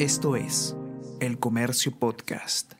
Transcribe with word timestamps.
Esto 0.00 0.34
es 0.34 0.74
El 1.20 1.38
Comercio 1.38 1.92
Podcast. 1.92 2.72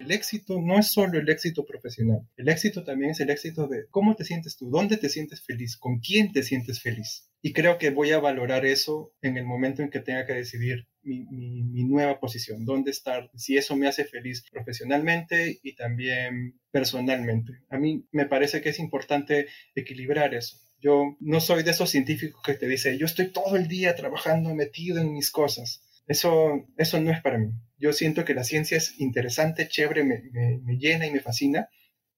El 0.00 0.10
éxito 0.10 0.60
no 0.60 0.80
es 0.80 0.90
solo 0.90 1.20
el 1.20 1.28
éxito 1.28 1.64
profesional, 1.64 2.28
el 2.36 2.48
éxito 2.48 2.82
también 2.82 3.12
es 3.12 3.20
el 3.20 3.30
éxito 3.30 3.68
de 3.68 3.86
cómo 3.88 4.16
te 4.16 4.24
sientes 4.24 4.56
tú, 4.56 4.70
dónde 4.70 4.96
te 4.96 5.08
sientes 5.08 5.40
feliz, 5.40 5.76
con 5.76 6.00
quién 6.00 6.32
te 6.32 6.42
sientes 6.42 6.82
feliz. 6.82 7.30
Y 7.42 7.52
creo 7.52 7.78
que 7.78 7.90
voy 7.90 8.10
a 8.10 8.18
valorar 8.18 8.66
eso 8.66 9.14
en 9.22 9.36
el 9.36 9.44
momento 9.44 9.82
en 9.82 9.90
que 9.90 10.00
tenga 10.00 10.26
que 10.26 10.32
decidir 10.32 10.88
mi, 11.04 11.84
nueva 11.84 12.18
posición, 12.18 12.64
dónde 12.64 12.90
estar, 12.90 13.30
si 13.36 13.56
eso 13.56 13.76
me 13.76 13.86
hace 13.86 14.04
feliz 14.04 14.42
profesionalmente 14.50 15.60
y 15.62 15.76
también 15.76 16.58
personalmente. 16.72 17.52
A 17.68 17.78
mí 17.78 18.04
me 18.10 18.26
parece 18.26 18.62
que 18.62 18.70
es 18.70 18.80
importante 18.80 19.46
equilibrar 19.76 20.34
eso. 20.34 20.56
Yo 20.82 21.16
no 21.20 21.40
soy 21.40 21.62
de 21.62 21.70
esos 21.70 21.90
científicos 21.90 22.42
que 22.44 22.54
te 22.54 22.66
dice, 22.66 22.98
yo 22.98 23.06
estoy 23.06 23.32
todo 23.32 23.56
el 23.56 23.68
día 23.68 23.94
trabajando, 23.94 24.54
metido 24.54 25.00
en 25.00 25.12
mis 25.12 25.30
cosas. 25.30 25.82
Eso, 26.06 26.66
eso 26.76 27.00
no 27.00 27.12
es 27.12 27.22
para 27.22 27.38
mí. 27.38 27.52
Yo 27.78 27.92
siento 27.92 28.24
que 28.24 28.34
la 28.34 28.42
ciencia 28.42 28.76
es 28.76 28.98
interesante, 28.98 29.68
chévere, 29.68 30.02
me, 30.02 30.22
me 30.32 30.76
llena 30.76 31.06
y 31.06 31.12
me 31.12 31.20
fascina, 31.20 31.68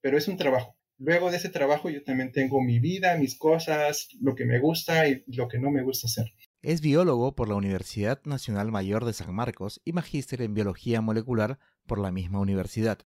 pero 0.00 0.16
es 0.16 0.28
un 0.28 0.38
trabajo. 0.38 0.76
Luego 0.98 1.30
de 1.30 1.36
ese 1.36 1.48
trabajo 1.48 1.90
yo 1.90 2.02
también 2.04 2.32
tengo 2.32 2.62
mi 2.62 2.78
vida, 2.78 3.16
mis 3.18 3.36
cosas, 3.36 4.08
lo 4.20 4.34
que 4.34 4.46
me 4.46 4.60
gusta 4.60 5.08
y 5.08 5.24
lo 5.26 5.48
que 5.48 5.58
no 5.58 5.70
me 5.70 5.82
gusta 5.82 6.06
hacer. 6.06 6.32
Es 6.62 6.80
biólogo 6.80 7.34
por 7.34 7.48
la 7.48 7.56
Universidad 7.56 8.22
Nacional 8.24 8.70
Mayor 8.70 9.04
de 9.04 9.12
San 9.12 9.34
Marcos 9.34 9.82
y 9.84 9.92
magíster 9.92 10.40
en 10.40 10.54
biología 10.54 11.02
molecular 11.02 11.58
por 11.86 11.98
la 11.98 12.12
misma 12.12 12.40
universidad. 12.40 13.00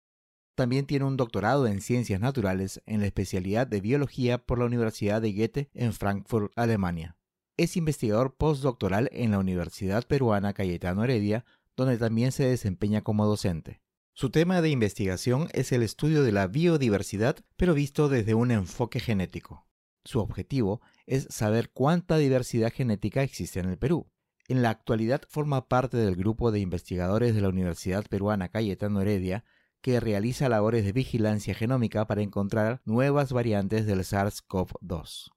También 0.58 0.86
tiene 0.86 1.04
un 1.04 1.16
doctorado 1.16 1.68
en 1.68 1.80
ciencias 1.80 2.20
naturales 2.20 2.82
en 2.84 2.98
la 2.98 3.06
especialidad 3.06 3.68
de 3.68 3.80
biología 3.80 4.38
por 4.38 4.58
la 4.58 4.64
Universidad 4.64 5.22
de 5.22 5.32
Goethe 5.32 5.70
en 5.72 5.92
Frankfurt, 5.92 6.50
Alemania. 6.56 7.16
Es 7.56 7.76
investigador 7.76 8.34
postdoctoral 8.34 9.08
en 9.12 9.30
la 9.30 9.38
Universidad 9.38 10.04
Peruana 10.08 10.54
Cayetano 10.54 11.04
Heredia, 11.04 11.44
donde 11.76 11.96
también 11.96 12.32
se 12.32 12.48
desempeña 12.48 13.02
como 13.02 13.24
docente. 13.24 13.82
Su 14.14 14.30
tema 14.30 14.60
de 14.60 14.70
investigación 14.70 15.46
es 15.52 15.70
el 15.70 15.84
estudio 15.84 16.24
de 16.24 16.32
la 16.32 16.48
biodiversidad, 16.48 17.36
pero 17.56 17.72
visto 17.72 18.08
desde 18.08 18.34
un 18.34 18.50
enfoque 18.50 18.98
genético. 18.98 19.64
Su 20.04 20.18
objetivo 20.18 20.80
es 21.06 21.28
saber 21.30 21.70
cuánta 21.70 22.16
diversidad 22.16 22.72
genética 22.72 23.22
existe 23.22 23.60
en 23.60 23.68
el 23.68 23.78
Perú. 23.78 24.10
En 24.48 24.62
la 24.62 24.70
actualidad 24.70 25.22
forma 25.28 25.68
parte 25.68 25.98
del 25.98 26.16
grupo 26.16 26.50
de 26.50 26.58
investigadores 26.58 27.36
de 27.36 27.42
la 27.42 27.48
Universidad 27.48 28.04
Peruana 28.08 28.48
Cayetano 28.48 29.00
Heredia 29.00 29.44
que 29.88 30.00
realiza 30.00 30.50
labores 30.50 30.84
de 30.84 30.92
vigilancia 30.92 31.54
genómica 31.54 32.06
para 32.06 32.20
encontrar 32.20 32.82
nuevas 32.84 33.32
variantes 33.32 33.86
del 33.86 34.00
SARS-CoV-2. 34.00 35.30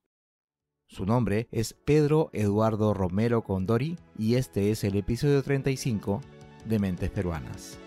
Su 0.90 1.06
nombre 1.06 1.48
es 1.52 1.74
Pedro 1.74 2.30
Eduardo 2.34 2.94
Romero 2.94 3.44
Condori 3.44 3.98
y 4.18 4.36
este 4.36 4.70
es 4.70 4.84
el 4.84 4.98
episodio 4.98 5.42
35 5.42 6.20
de 6.66 6.80
Mentes 6.80 7.10
Peruanas. 7.12 7.80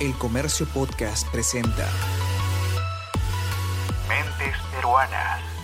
El 0.00 0.14
Comercio 0.14 0.64
Podcast 0.72 1.30
presenta 1.30 1.86
Mentes 4.08 4.56
Peruanas. 4.74 5.59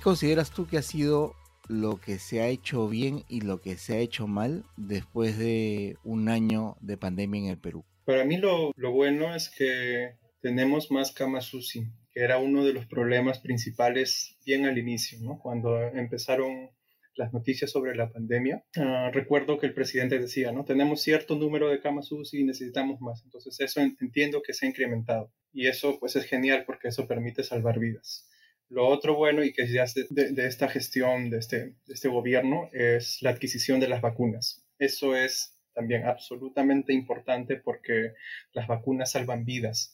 Consideras 0.00 0.50
tú 0.50 0.66
que 0.66 0.78
ha 0.78 0.82
sido 0.82 1.34
lo 1.68 2.00
que 2.00 2.18
se 2.18 2.40
ha 2.40 2.48
hecho 2.48 2.88
bien 2.88 3.24
y 3.28 3.42
lo 3.42 3.60
que 3.60 3.76
se 3.76 3.94
ha 3.94 3.98
hecho 3.98 4.26
mal 4.26 4.64
después 4.76 5.38
de 5.38 5.96
un 6.02 6.28
año 6.28 6.76
de 6.80 6.96
pandemia 6.96 7.42
en 7.42 7.46
el 7.46 7.58
Perú? 7.58 7.84
Para 8.04 8.24
mí 8.24 8.38
lo, 8.38 8.72
bueno 8.76 9.34
es 9.34 9.48
que 9.56 10.16
tenemos 10.40 10.90
más 10.90 11.12
camas 11.12 11.54
UCI, 11.54 11.86
que 12.12 12.20
era 12.20 12.38
uno 12.38 12.64
de 12.64 12.72
los 12.72 12.86
problemas 12.86 13.38
principales 13.38 14.36
bien 14.44 14.66
al 14.66 14.78
inicio, 14.78 15.18
¿no? 15.20 15.38
cuando 15.38 15.80
empezaron 15.80 16.70
las 17.14 17.32
noticias 17.32 17.70
sobre 17.70 17.94
la 17.94 18.10
pandemia. 18.10 18.64
Ah, 18.76 19.10
recuerdo 19.12 19.58
que 19.58 19.66
el 19.66 19.74
presidente 19.74 20.18
decía, 20.18 20.52
¿no? 20.52 20.64
Tenemos 20.64 21.02
cierto 21.02 21.36
número 21.36 21.68
de 21.68 21.80
camas 21.80 22.10
UCI 22.10 22.40
y 22.40 22.44
necesitamos 22.44 23.00
más. 23.00 23.22
Entonces 23.24 23.60
eso 23.60 23.80
entiendo 23.80 24.42
que 24.42 24.54
se 24.54 24.64
ha 24.64 24.68
incrementado. 24.68 25.32
Y 25.52 25.66
eso 25.66 25.98
pues 25.98 26.16
es 26.16 26.24
genial 26.24 26.64
porque 26.64 26.88
eso 26.88 27.06
permite 27.06 27.42
salvar 27.42 27.78
vidas. 27.78 28.29
Lo 28.70 28.86
otro 28.86 29.16
bueno 29.16 29.42
y 29.42 29.52
que 29.52 29.66
ya 29.66 29.82
es 29.82 29.94
de, 29.94 30.46
esta 30.46 30.68
gestión, 30.68 31.28
de 31.28 31.38
este, 31.38 31.74
de 31.86 31.94
este 31.94 32.08
gobierno, 32.08 32.68
es 32.72 33.20
la 33.20 33.30
adquisición 33.30 33.80
de 33.80 33.88
las 33.88 34.00
vacunas. 34.00 34.64
Eso 34.78 35.16
es 35.16 35.58
también 35.74 36.06
absolutamente 36.06 36.92
importante 36.92 37.56
porque 37.56 38.12
las 38.52 38.68
vacunas 38.68 39.10
salvan 39.10 39.44
vidas. 39.44 39.92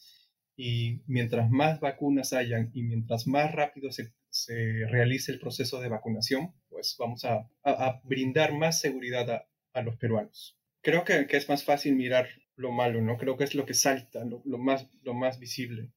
Y 0.57 1.01
mientras 1.07 1.51
más 1.51 1.81
vacunas 1.81 2.35
hayan 2.35 2.71
y 2.75 2.83
mientras 2.83 3.27
más 3.27 3.55
rápido 3.55 3.91
se, 3.93 4.13
se 4.29 4.87
realice 4.89 5.33
el 5.33 5.41
proceso 5.41 5.81
de 5.81 5.89
vacunación, 5.89 6.55
pues 6.69 6.97
vamos 6.99 7.25
a, 7.25 7.49
a, 7.65 8.01
brindar 8.05 8.53
más 8.53 8.79
seguridad 8.79 9.31
a, 9.31 9.49
a, 9.73 9.81
los 9.81 9.97
peruanos. 9.97 10.59
Creo 10.83 11.05
que, 11.05 11.27
que, 11.27 11.39
es 11.39 11.49
más 11.49 11.65
fácil 11.65 11.97
mirar 11.97 12.29
lo 12.57 12.73
malo, 12.73 13.01
¿no? 13.01 13.17
Creo 13.17 13.39
que 13.39 13.45
es 13.45 13.55
lo 13.55 13.65
que 13.65 13.75
salta, 13.75 14.25
lo, 14.25 14.43
lo, 14.45 14.59
más, 14.59 14.91
lo 15.03 15.15
más 15.15 15.39
visible. 15.39 15.91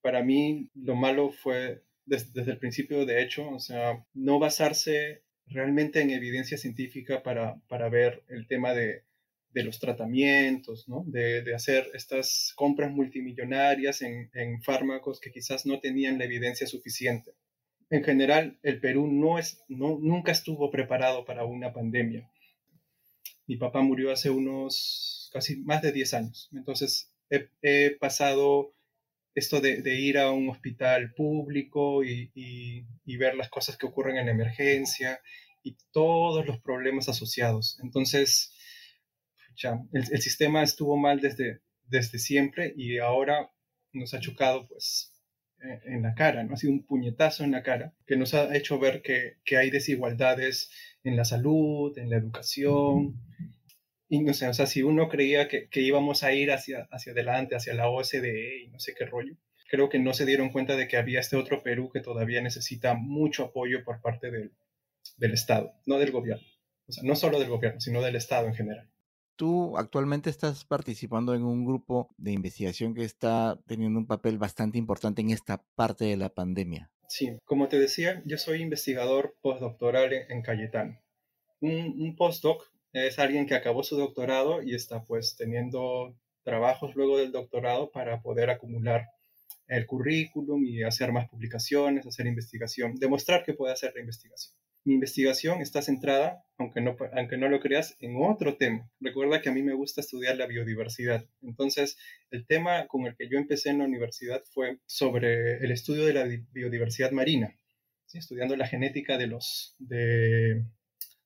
Para 0.00 0.22
mí, 0.22 0.70
lo 0.74 0.94
malo 0.96 1.30
fue 1.30 1.84
desde, 2.06 2.50
el 2.50 2.58
principio, 2.58 3.06
de 3.06 3.22
hecho, 3.22 3.48
o 3.50 3.58
sea, 3.58 4.04
no 4.14 4.38
basarse 4.38 5.22
realmente 5.46 6.00
en 6.00 6.10
evidencia 6.10 6.58
científica 6.58 7.22
para, 7.22 7.60
para 7.68 7.88
ver 7.88 8.24
el 8.28 8.46
tema 8.46 8.72
de, 8.72 9.04
de 9.52 9.64
los 9.64 9.78
tratamientos, 9.78 10.88
¿no? 10.88 11.04
de, 11.06 11.42
de, 11.42 11.54
hacer 11.54 11.86
estas 11.94 12.52
compras 12.56 12.90
multimillonarias 12.90 14.02
en, 14.02 14.30
en, 14.34 14.62
fármacos 14.62 15.20
que 15.20 15.30
quizás 15.30 15.66
no 15.66 15.80
tenían 15.80 16.18
la 16.18 16.24
evidencia 16.24 16.66
suficiente. 16.66 17.34
En 17.90 18.02
general, 18.02 18.58
el 18.62 18.80
Perú 18.80 19.06
no 19.06 19.38
es, 19.38 19.62
no, 19.68 19.98
nunca 20.00 20.32
estuvo 20.32 20.70
preparado 20.70 21.24
para 21.24 21.44
una 21.44 21.72
pandemia. 21.72 22.30
Mi 23.46 23.56
papá 23.56 23.82
murió 23.82 24.10
hace 24.10 24.30
unos 24.30 25.30
casi 25.32 25.56
más 25.56 25.82
de 25.82 25.92
10 25.92 26.14
años, 26.14 26.48
entonces 26.52 27.10
he 27.62 27.90
pasado 27.98 28.73
esto 29.34 29.60
de, 29.60 30.00
ir 30.00 30.18
a 30.18 30.30
un 30.30 30.48
hospital 30.48 31.12
público 31.14 32.04
y, 32.04 32.86
ver 33.18 33.34
las 33.34 33.48
cosas 33.48 33.76
que 33.76 33.86
ocurren 33.86 34.16
en 34.16 34.28
emergencia 34.28 35.20
y 35.62 35.76
todos 35.92 36.46
los 36.46 36.60
problemas 36.60 37.08
asociados. 37.08 37.78
Entonces, 37.82 38.54
el, 39.92 40.20
sistema 40.20 40.62
estuvo 40.62 40.96
mal 40.96 41.20
desde, 41.20 41.60
siempre 42.18 42.74
y 42.76 42.98
ahora 42.98 43.50
nos 43.92 44.14
ha 44.14 44.20
chocado 44.20 44.66
pues 44.68 45.12
en 45.86 46.02
la 46.02 46.14
cara, 46.14 46.44
¿no? 46.44 46.54
Ha 46.54 46.56
sido 46.58 46.72
un 46.74 46.84
puñetazo 46.84 47.42
en 47.42 47.52
la 47.52 47.62
cara 47.62 47.94
que 48.06 48.16
nos 48.16 48.34
ha 48.34 48.54
hecho 48.54 48.78
ver 48.78 49.02
que 49.02 49.56
hay 49.56 49.70
desigualdades 49.70 50.70
en 51.04 51.16
la 51.16 51.24
salud, 51.24 51.96
en 51.98 52.10
la 52.10 52.16
educación, 52.16 53.20
y 54.14 54.22
no 54.22 54.32
sé, 54.32 54.46
o 54.46 54.54
sea, 54.54 54.66
si 54.66 54.82
uno 54.82 55.08
creía 55.08 55.48
que, 55.48 55.68
que, 55.68 55.80
íbamos 55.80 56.22
a 56.22 56.32
ir 56.32 56.52
hacia, 56.52 56.86
hacia 56.92 57.12
adelante, 57.12 57.56
hacia 57.56 57.74
la 57.74 57.88
OSDE 57.88 58.62
y 58.62 58.68
no 58.68 58.78
sé 58.78 58.94
qué 58.94 59.06
rollo, 59.06 59.34
creo 59.68 59.88
que 59.88 59.98
no 59.98 60.12
se 60.12 60.24
dieron 60.24 60.50
cuenta 60.50 60.76
de 60.76 60.86
que 60.86 60.96
había 60.96 61.18
este 61.18 61.36
otro 61.36 61.64
Perú 61.64 61.90
que 61.92 62.00
todavía 62.00 62.40
necesita 62.40 62.94
mucho 62.94 63.46
apoyo 63.46 63.82
por 63.82 64.00
parte 64.00 64.30
del, 64.30 64.52
del 65.16 65.32
Estado, 65.32 65.72
no 65.86 65.98
del 65.98 66.12
gobierno. 66.12 66.46
O 66.86 66.92
sea, 66.92 67.02
no 67.02 67.16
solo 67.16 67.40
del 67.40 67.48
gobierno, 67.48 67.80
sino 67.80 68.02
del 68.02 68.14
Estado 68.14 68.46
en 68.46 68.54
general. 68.54 68.88
Tú 69.34 69.76
actualmente 69.76 70.30
estás 70.30 70.64
participando 70.64 71.34
en 71.34 71.42
un 71.42 71.64
grupo 71.64 72.14
de 72.16 72.30
investigación 72.30 72.94
que 72.94 73.02
está 73.02 73.58
teniendo 73.66 73.98
un 73.98 74.06
papel 74.06 74.38
bastante 74.38 74.78
importante 74.78 75.22
en 75.22 75.30
esta 75.30 75.64
parte 75.74 76.04
de 76.04 76.16
la 76.16 76.28
pandemia. 76.28 76.92
Sí, 77.08 77.36
como 77.44 77.66
te 77.66 77.80
decía, 77.80 78.22
yo 78.26 78.38
soy 78.38 78.62
investigador 78.62 79.36
postdoctoral 79.40 80.12
en 80.28 80.42
Cayetano. 80.42 81.00
Un, 81.60 82.00
un 82.00 82.14
postdoc 82.14 82.73
es 82.94 83.18
alguien 83.18 83.46
que 83.46 83.54
acabó 83.54 83.82
su 83.82 83.96
doctorado 83.96 84.62
y 84.62 84.74
está 84.74 85.04
pues 85.04 85.36
teniendo 85.36 86.16
trabajos 86.44 86.94
luego 86.94 87.18
del 87.18 87.32
doctorado 87.32 87.90
para 87.90 88.22
poder 88.22 88.50
acumular 88.50 89.08
el 89.66 89.86
currículum 89.86 90.64
y 90.64 90.84
hacer 90.84 91.10
más 91.10 91.28
publicaciones, 91.28 92.06
hacer 92.06 92.26
investigación, 92.26 92.94
demostrar 92.96 93.42
que 93.44 93.54
puede 93.54 93.72
hacer 93.72 93.92
la 93.94 94.00
investigación. 94.00 94.54
Mi 94.84 94.94
investigación 94.94 95.62
está 95.62 95.80
centrada, 95.80 96.44
aunque 96.58 96.82
no, 96.82 96.96
aunque 97.16 97.38
no 97.38 97.48
lo 97.48 97.58
creas, 97.58 97.96
en 98.00 98.22
otro 98.22 98.56
tema. 98.56 98.88
Recuerda 99.00 99.40
que 99.40 99.48
a 99.48 99.52
mí 99.52 99.62
me 99.62 99.72
gusta 99.72 100.02
estudiar 100.02 100.36
la 100.36 100.46
biodiversidad. 100.46 101.24
Entonces, 101.42 101.96
el 102.30 102.46
tema 102.46 102.86
con 102.86 103.06
el 103.06 103.16
que 103.16 103.28
yo 103.28 103.38
empecé 103.38 103.70
en 103.70 103.78
la 103.78 103.86
universidad 103.86 104.42
fue 104.52 104.78
sobre 104.84 105.64
el 105.64 105.72
estudio 105.72 106.04
de 106.04 106.12
la 106.12 106.24
biodiversidad 106.52 107.12
marina, 107.12 107.56
estudiando 108.12 108.56
la 108.56 108.68
genética 108.68 109.16
de, 109.16 109.26
los, 109.26 109.74
de, 109.78 110.62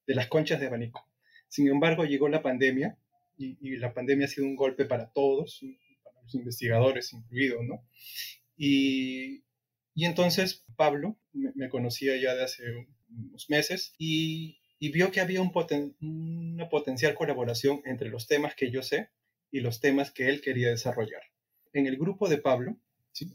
de 0.07 0.15
las 0.15 0.29
conchas 0.29 0.61
de 0.61 0.69
abanico. 0.69 1.08
Sin 1.49 1.69
embargo, 1.69 2.05
llegó 2.05 2.29
la 2.29 2.43
pandemia 2.43 2.99
y, 3.37 3.77
la 3.77 3.95
pandemia 3.95 4.27
ha 4.27 4.29
sido 4.29 4.47
un 4.47 4.57
golpe 4.57 4.85
para 4.85 5.11
todos, 5.13 5.61
para 6.03 6.21
los 6.23 6.35
investigadores 6.35 7.13
incluidos, 7.13 7.65
¿no? 7.65 7.85
Y, 8.57 9.45
entonces 9.95 10.65
Pablo 10.77 11.19
me, 11.33 11.69
conocía 11.69 12.17
ya 12.17 12.35
de 12.35 12.45
hace 12.45 12.63
unos 13.09 13.49
meses 13.51 13.95
y, 13.99 14.59
vio 14.81 15.11
que 15.11 15.21
había 15.21 15.43
un 15.43 15.53
una 16.01 16.69
potencial 16.69 17.15
colaboración 17.15 17.81
entre 17.85 18.09
los 18.09 18.27
temas 18.27 18.55
que 18.55 18.71
yo 18.71 18.83
sé 18.83 19.11
y 19.51 19.61
los 19.61 19.81
temas 19.81 20.13
que 20.13 20.29
él 20.29 20.41
quería 20.41 20.69
desarrollar. 20.69 21.23
En 21.73 21.87
el 21.87 21.97
grupo 21.97 22.29
de 22.29 22.39
Pablo 22.39 22.79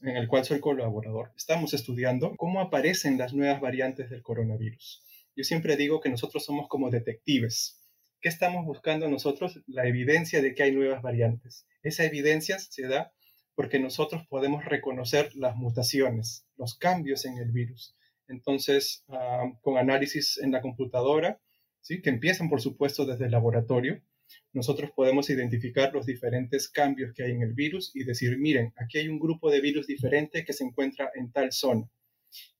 en 0.01 0.17
el 0.17 0.27
cual 0.27 0.45
soy 0.45 0.59
colaborador, 0.59 1.31
estamos 1.35 1.73
estudiando 1.73 2.35
cómo 2.37 2.61
aparecen 2.61 3.17
las 3.17 3.33
nuevas 3.33 3.59
variantes 3.61 4.09
del 4.09 4.21
coronavirus. 4.21 5.03
Yo 5.35 5.43
siempre 5.43 5.75
digo 5.75 5.99
que 5.99 6.09
nosotros 6.09 6.45
somos 6.45 6.67
como 6.67 6.89
detectives. 6.89 7.82
¿Qué 8.23 8.29
estamos 8.29 8.65
buscando 8.65 9.09
nosotros? 9.09 9.59
La 9.67 9.85
evidencia 9.85 10.41
de 10.41 10.55
que 10.55 10.63
hay 10.63 10.71
nuevas 10.71 11.01
variantes. 11.01 11.67
Esa 11.81 12.05
evidencia 12.05 12.57
se 12.57 12.87
da 12.87 13.11
porque 13.53 13.79
nosotros 13.79 14.25
podemos 14.29 14.63
reconocer 14.63 15.35
las 15.35 15.57
mutaciones, 15.57 16.47
los 16.55 16.77
cambios 16.77 17.25
en 17.25 17.37
el 17.37 17.51
virus. 17.51 17.97
Entonces, 18.29 19.03
ah, 19.09 19.51
con 19.61 19.77
análisis 19.77 20.37
en 20.37 20.53
la 20.53 20.61
computadora, 20.61 21.41
¿sí? 21.81 22.01
que 22.01 22.11
empiezan, 22.11 22.47
por 22.47 22.61
supuesto, 22.61 23.05
desde 23.05 23.25
el 23.25 23.31
laboratorio, 23.31 24.01
nosotros 24.53 24.91
podemos 24.95 25.29
identificar 25.29 25.93
los 25.93 26.05
diferentes 26.05 26.69
cambios 26.69 27.11
que 27.13 27.23
hay 27.23 27.31
en 27.31 27.41
el 27.41 27.53
virus 27.53 27.93
y 27.93 28.05
decir, 28.05 28.37
miren, 28.37 28.71
aquí 28.77 28.99
hay 28.99 29.09
un 29.09 29.19
grupo 29.19 29.51
de 29.51 29.59
virus 29.59 29.85
diferente 29.85 30.45
que 30.45 30.53
se 30.53 30.63
encuentra 30.63 31.11
en 31.15 31.29
tal 31.33 31.51
zona. 31.51 31.89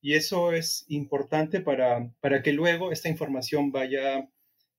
Y 0.01 0.15
eso 0.15 0.51
es 0.51 0.83
importante 0.89 1.61
para, 1.61 2.13
para 2.19 2.43
que 2.43 2.51
luego 2.51 2.91
esta 2.91 3.07
información 3.07 3.71
vaya 3.71 4.27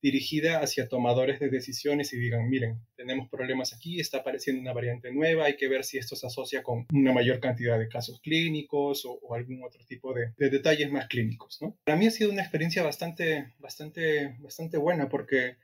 dirigida 0.04 0.60
hacia 0.60 0.86
tomadores 0.86 1.40
de 1.40 1.48
decisiones 1.48 2.12
y 2.12 2.18
digan, 2.18 2.46
miren, 2.50 2.78
tenemos 2.94 3.30
problemas 3.30 3.72
aquí, 3.72 4.00
está 4.00 4.18
apareciendo 4.18 4.60
una 4.60 4.74
variante 4.74 5.10
nueva, 5.10 5.46
hay 5.46 5.56
que 5.56 5.66
ver 5.66 5.82
si 5.82 5.96
esto 5.96 6.14
se 6.14 6.26
asocia 6.26 6.62
con 6.62 6.86
una 6.92 7.14
mayor 7.14 7.40
cantidad 7.40 7.78
de 7.78 7.88
casos 7.88 8.20
clínicos 8.20 9.06
o, 9.06 9.34
algún 9.34 9.64
otro 9.64 9.82
tipo 9.86 10.12
de, 10.12 10.34
de, 10.36 10.50
detalles 10.50 10.92
más 10.92 11.08
clínicos. 11.08 11.56
¿no? 11.62 11.78
Para 11.84 11.96
mí 11.96 12.06
ha 12.06 12.10
sido 12.10 12.30
una 12.30 12.42
experiencia 12.42 12.82
bastante, 12.82 13.54
bastante, 13.58 14.36
bastante 14.40 14.76
buena 14.76 15.08
porque 15.08 15.56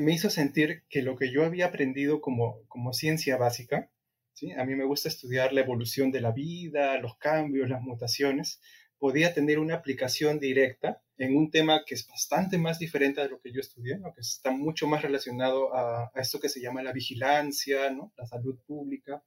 me 0.00 0.14
hizo 0.14 0.30
sentir 0.30 0.84
que 0.88 1.02
lo 1.02 1.14
que 1.14 1.30
yo 1.30 1.44
había 1.44 1.66
aprendido 1.66 2.22
como, 2.22 2.62
como 2.68 2.94
ciencia 2.94 3.36
básica, 3.36 3.90
¿sí? 4.32 4.52
a 4.52 4.64
mí 4.64 4.74
me 4.76 4.86
gusta 4.86 5.10
estudiar 5.10 5.52
la 5.52 5.60
evolución 5.60 6.10
de 6.10 6.22
la 6.22 6.32
vida, 6.32 6.98
los 7.00 7.18
cambios, 7.18 7.68
las 7.68 7.82
mutaciones, 7.82 8.62
podía 8.96 9.34
tener 9.34 9.58
una 9.58 9.74
aplicación 9.74 10.38
directa 10.40 11.03
en 11.16 11.36
un 11.36 11.50
tema 11.50 11.84
que 11.86 11.94
es 11.94 12.06
bastante 12.06 12.58
más 12.58 12.78
diferente 12.78 13.20
de 13.20 13.28
lo 13.28 13.40
que 13.40 13.52
yo 13.52 13.60
estudié, 13.60 14.00
que 14.14 14.20
está 14.20 14.50
mucho 14.50 14.86
más 14.86 15.02
relacionado 15.02 15.74
a, 15.74 16.10
esto 16.16 16.40
que 16.40 16.48
se 16.48 16.60
llama 16.60 16.82
la 16.82 16.92
vigilancia, 16.92 17.90
¿no? 17.90 18.12
la 18.16 18.26
salud 18.26 18.58
pública, 18.66 19.22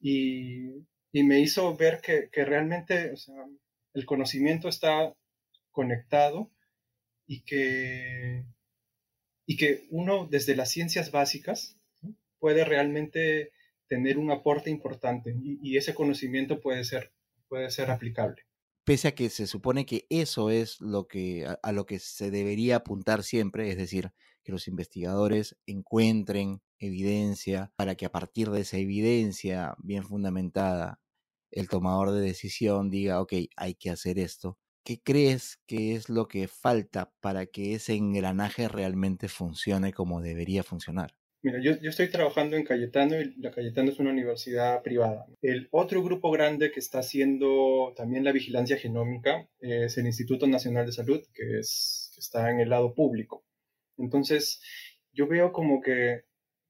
y, 0.00 0.86
y 1.12 1.22
me 1.22 1.40
hizo 1.40 1.76
ver 1.76 2.00
que, 2.00 2.28
que 2.30 2.44
realmente 2.44 3.12
o 3.12 3.16
sea, 3.16 3.46
el 3.94 4.06
conocimiento 4.06 4.68
está 4.68 5.14
conectado 5.70 6.50
y 7.26 7.42
que 7.42 8.44
y 9.46 9.56
que 9.56 9.86
uno 9.90 10.26
desde 10.26 10.56
las 10.56 10.70
ciencias 10.70 11.10
básicas 11.10 11.76
puede 12.38 12.64
realmente 12.64 13.52
tener 13.88 14.18
un 14.18 14.30
aporte 14.30 14.70
importante 14.70 15.34
y, 15.42 15.76
ese 15.76 15.94
conocimiento 15.94 16.60
puede 16.60 16.84
ser, 16.84 17.12
puede 17.48 17.70
ser 17.70 17.90
aplicable. 17.90 18.42
Pese 18.84 19.08
a 19.08 19.14
que 19.14 19.30
se 19.30 19.46
supone 19.46 19.86
que 19.86 20.06
eso 20.10 20.50
es 20.50 20.80
lo 20.80 21.08
que, 21.08 21.46
a, 21.62 21.72
lo 21.72 21.86
que 21.86 21.98
se 21.98 22.30
debería 22.30 22.76
apuntar 22.76 23.22
siempre, 23.22 23.70
es 23.70 23.78
decir, 23.78 24.12
que 24.42 24.52
los 24.52 24.68
investigadores 24.68 25.56
encuentren 25.66 26.60
evidencia 26.78 27.72
para 27.76 27.94
que 27.94 28.04
a 28.06 28.12
partir 28.12 28.50
de 28.50 28.60
esa 28.60 28.76
evidencia 28.76 29.74
bien 29.78 30.04
fundamentada 30.04 31.00
el 31.50 31.68
tomador 31.68 32.10
de 32.12 32.20
decisión 32.20 32.90
diga, 32.90 33.20
ok, 33.22 33.32
hay 33.56 33.74
que 33.74 33.90
hacer 33.90 34.18
esto. 34.18 34.58
¿qué 34.84 35.02
crees 35.02 35.58
que 35.66 35.94
es 35.94 36.08
lo 36.10 36.28
que 36.28 36.46
falta 36.46 37.12
para 37.20 37.46
que 37.46 37.74
ese 37.74 37.94
engranaje 37.94 38.68
realmente 38.68 39.28
funcione 39.28 39.92
como 39.92 40.20
debería 40.20 40.62
funcionar? 40.62 41.16
Mira, 41.44 41.60
yo, 41.60 41.72
estoy 41.90 42.08
trabajando 42.08 42.56
en 42.56 42.64
Cayetano 42.64 43.20
y 43.20 43.34
la 43.36 43.50
Cayetano 43.50 43.90
es 43.90 43.98
una 43.98 44.12
universidad 44.12 44.82
privada. 44.82 45.26
El 45.42 45.68
otro 45.72 46.02
grupo 46.02 46.30
grande 46.30 46.72
que 46.72 46.80
está 46.80 47.00
haciendo 47.00 47.92
también 47.94 48.24
la 48.24 48.32
vigilancia 48.32 48.78
genómica 48.78 49.46
es 49.60 49.98
el 49.98 50.06
Instituto 50.06 50.46
Nacional 50.46 50.86
de 50.86 50.92
Salud, 50.92 51.22
que, 51.34 51.58
es, 51.58 52.10
que 52.14 52.20
está 52.20 52.50
en 52.50 52.60
el 52.60 52.70
lado 52.70 52.94
público. 52.94 53.44
Entonces, 53.98 54.62
yo 55.12 55.26
veo 55.26 55.52
como 55.52 55.82
que, 55.82 56.24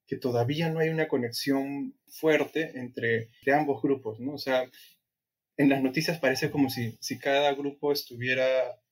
que 0.09 0.17
todavía 0.17 0.69
no 0.71 0.81
hay 0.81 0.89
una 0.89 1.07
conexión 1.07 1.95
fuerte 2.09 2.73
entre, 2.75 3.29
entre 3.39 3.55
ambos 3.55 3.81
grupos, 3.81 4.19
¿no? 4.19 4.35
O 4.35 4.39
sea, 4.39 4.69
en 5.57 5.69
las 5.69 5.85
noticias 5.85 6.19
parece 6.19 6.51
como 6.51 6.69
si, 6.69 6.99
si 7.01 7.21
cada 7.21 7.55
grupo 7.55 7.93
estuviera 7.93 8.45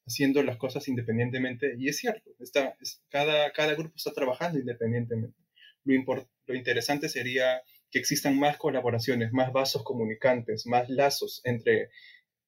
haciendo 0.06 0.44
las 0.44 0.58
cosas 0.58 0.86
independientemente, 0.86 1.74
y 1.76 1.88
es 1.88 1.98
cierto, 1.98 2.30
está, 2.38 2.76
cada, 3.08 3.50
cada 3.50 3.74
grupo 3.74 3.94
está 3.96 4.12
trabajando 4.12 4.60
independientemente. 4.60 5.41
Lo, 5.84 6.28
lo 6.46 6.54
interesante 6.54 7.08
sería 7.08 7.62
que 7.90 7.98
existan 7.98 8.38
más 8.38 8.56
colaboraciones, 8.56 9.32
más 9.32 9.52
vasos 9.52 9.84
comunicantes, 9.84 10.66
más 10.66 10.88
lazos 10.88 11.42
entre, 11.44 11.90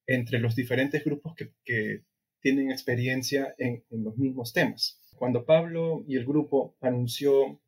entre 0.07 0.39
los 0.39 0.55
diferentes 0.55 1.03
grupos 1.03 1.35
que, 1.35 1.51
que 1.63 2.01
tienen 2.41 2.71
experiencia 2.71 3.53
en, 3.57 3.83
en, 3.91 4.03
los 4.03 4.17
mismos 4.17 4.53
temas. 4.53 5.01
Cuando 5.15 5.45
Pablo 5.45 6.03
y 6.07 6.17
el 6.17 6.25
grupo 6.25 6.75
anunció 6.81 7.61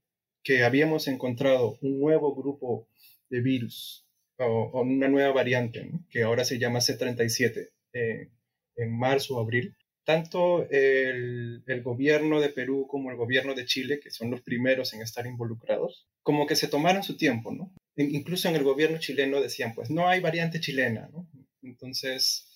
que 0.43 0.63
habíamos 0.63 1.07
encontrado 1.07 1.77
un 1.81 1.99
nuevo 1.99 2.35
grupo 2.35 2.87
de 3.29 3.41
virus 3.41 4.07
o, 4.39 4.81
una 4.81 5.07
nueva 5.07 5.33
variante, 5.33 5.91
que 6.09 6.23
ahora 6.23 6.45
se 6.45 6.59
llama 6.59 6.79
C37, 6.79 7.69
eh, 7.93 8.29
en 8.75 8.97
marzo 8.97 9.37
o 9.37 9.41
abril, 9.41 9.75
tanto 10.07 10.65
el, 10.69 11.61
gobierno 11.83 12.39
de 12.39 12.47
Perú 12.47 12.87
como 12.89 13.11
el 13.11 13.17
gobierno 13.17 13.53
de 13.53 13.65
Chile, 13.65 13.99
que 13.99 14.09
son 14.09 14.31
los 14.31 14.41
primeros 14.41 14.93
en 14.93 15.01
estar 15.01 15.27
involucrados, 15.27 16.07
como 16.23 16.47
que 16.47 16.55
se 16.55 16.69
tomaron 16.69 17.03
su 17.03 17.17
tiempo, 17.17 17.51
¿no? 17.51 17.73
incluso 17.97 18.47
en 18.47 18.55
el 18.55 18.63
gobierno 18.63 18.99
chileno 18.99 19.41
decían, 19.41 19.73
pues 19.75 19.89
no 19.89 20.07
hay 20.07 20.21
variante 20.21 20.61
chilena, 20.61 21.09
¿no? 21.11 21.27
Entonces, 21.63 22.47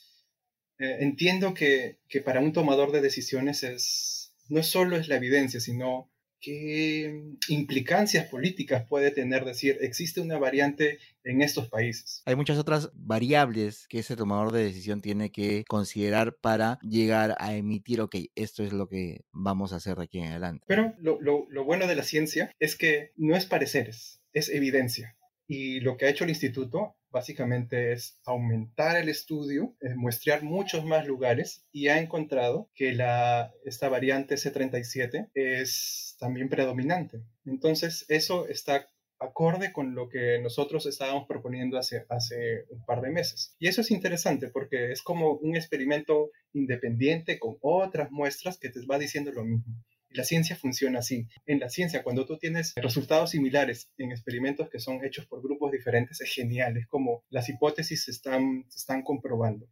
eh, 0.78 0.98
entiendo 1.00 1.54
que, 1.54 1.98
que, 2.08 2.22
para 2.22 2.40
un 2.40 2.54
tomador 2.54 2.92
de 2.92 3.02
decisiones 3.02 3.64
es, 3.64 4.34
no 4.48 4.62
solo 4.62 4.96
es 4.96 5.08
la 5.08 5.16
evidencia, 5.16 5.60
sino 5.60 6.11
qué 6.42 7.24
implicancias 7.48 8.28
políticas 8.28 8.86
puede 8.88 9.12
tener 9.12 9.46
decir 9.46 9.78
existe 9.82 10.22
una 10.22 10.38
variante 10.38 11.00
en 11.24 11.42
estos 11.42 11.70
países. 11.70 12.24
Hay 12.26 12.36
muchas 12.36 12.58
otras 12.58 12.92
variables 12.96 13.88
que 13.88 14.00
ese 14.00 14.16
tomador 14.16 14.52
de 14.52 14.64
decisión 14.64 15.02
tiene 15.02 15.32
que 15.32 15.64
considerar 15.68 16.36
para 16.36 16.80
llegar 16.82 17.36
a 17.40 17.56
emitir, 17.56 18.02
ok, 18.02 18.16
esto 18.36 18.64
es 18.64 18.74
lo 18.74 18.90
que 18.90 19.22
vamos 19.32 19.72
a 19.72 19.78
hacer 19.78 19.98
de 19.98 20.04
aquí 20.04 20.20
en 20.20 20.28
adelante. 20.28 20.66
Pero 20.68 20.96
lo, 21.00 21.22
lo, 21.22 21.46
lo 21.50 21.64
bueno 21.64 21.88
de 21.88 21.96
la 21.96 22.04
ciencia 22.04 22.52
es 22.60 22.76
que 22.76 23.12
no 23.16 23.36
es 23.36 23.46
pareceres, 23.46 24.20
es 24.34 24.50
evidencia. 24.50 25.16
Y 25.54 25.82
lo 25.82 25.98
que 25.98 26.06
ha 26.06 26.10
hecho 26.10 26.24
el 26.24 26.30
instituto 26.30 26.96
básicamente 27.10 27.92
es 27.92 28.22
aumentar 28.24 28.96
el 28.96 29.10
estudio, 29.10 29.76
muestrear 29.98 30.44
muchos 30.44 30.86
más 30.86 31.06
lugares 31.06 31.68
y 31.74 31.90
ha 31.90 32.00
encontrado 32.00 32.70
que 32.74 32.94
la, 32.94 33.52
esta 33.66 33.90
variante 33.90 34.36
C37 34.36 35.30
es 35.34 36.16
también 36.22 36.48
predominante. 36.48 37.22
Entonces, 37.46 38.06
eso 38.08 38.48
está 38.48 38.88
acorde 39.20 39.74
con 39.74 39.94
lo 39.94 40.08
que 40.08 40.40
nosotros 40.42 40.86
estábamos 40.86 41.28
proponiendo 41.28 41.78
hace, 41.78 42.06
hace 42.08 42.64
un 42.70 42.86
par 42.86 43.02
de 43.02 43.10
meses. 43.10 43.54
Y 43.60 43.68
eso 43.68 43.82
es 43.82 43.92
interesante 43.92 44.48
porque 44.48 44.94
es 44.94 45.02
como 45.02 45.34
un 45.34 45.58
experimento 45.58 46.32
independiente 46.54 47.40
con 47.40 47.58
otras 47.60 48.10
muestras 48.10 48.58
que 48.58 48.70
te 48.70 48.80
va 48.86 48.98
diciendo 48.98 49.34
lo 49.34 49.44
mismo. 49.44 49.76
La 50.14 50.24
ciencia 50.24 50.56
funciona 50.56 51.00
así. 51.00 51.28
En 51.46 51.60
la 51.60 51.70
ciencia, 51.70 52.04
cuando 52.04 52.26
tú 52.26 52.38
tienes 52.38 52.74
resultados 52.76 53.32
similares 53.32 53.90
en 53.98 54.12
experimentos 54.12 54.70
que 54.70 54.80
son 54.80 55.04
hechos 55.06 55.26
por 55.26 55.42
grupos 55.42 55.72
diferentes, 55.72 56.22
es 56.22 56.34
genial. 56.34 56.78
Es 56.78 56.88
como 56.88 57.24
las 57.30 57.50
hipótesis 57.50 58.04
se 58.04 58.12
están, 58.12 58.66
se 58.70 58.78
están 58.78 59.04
comprobando. 59.04 59.68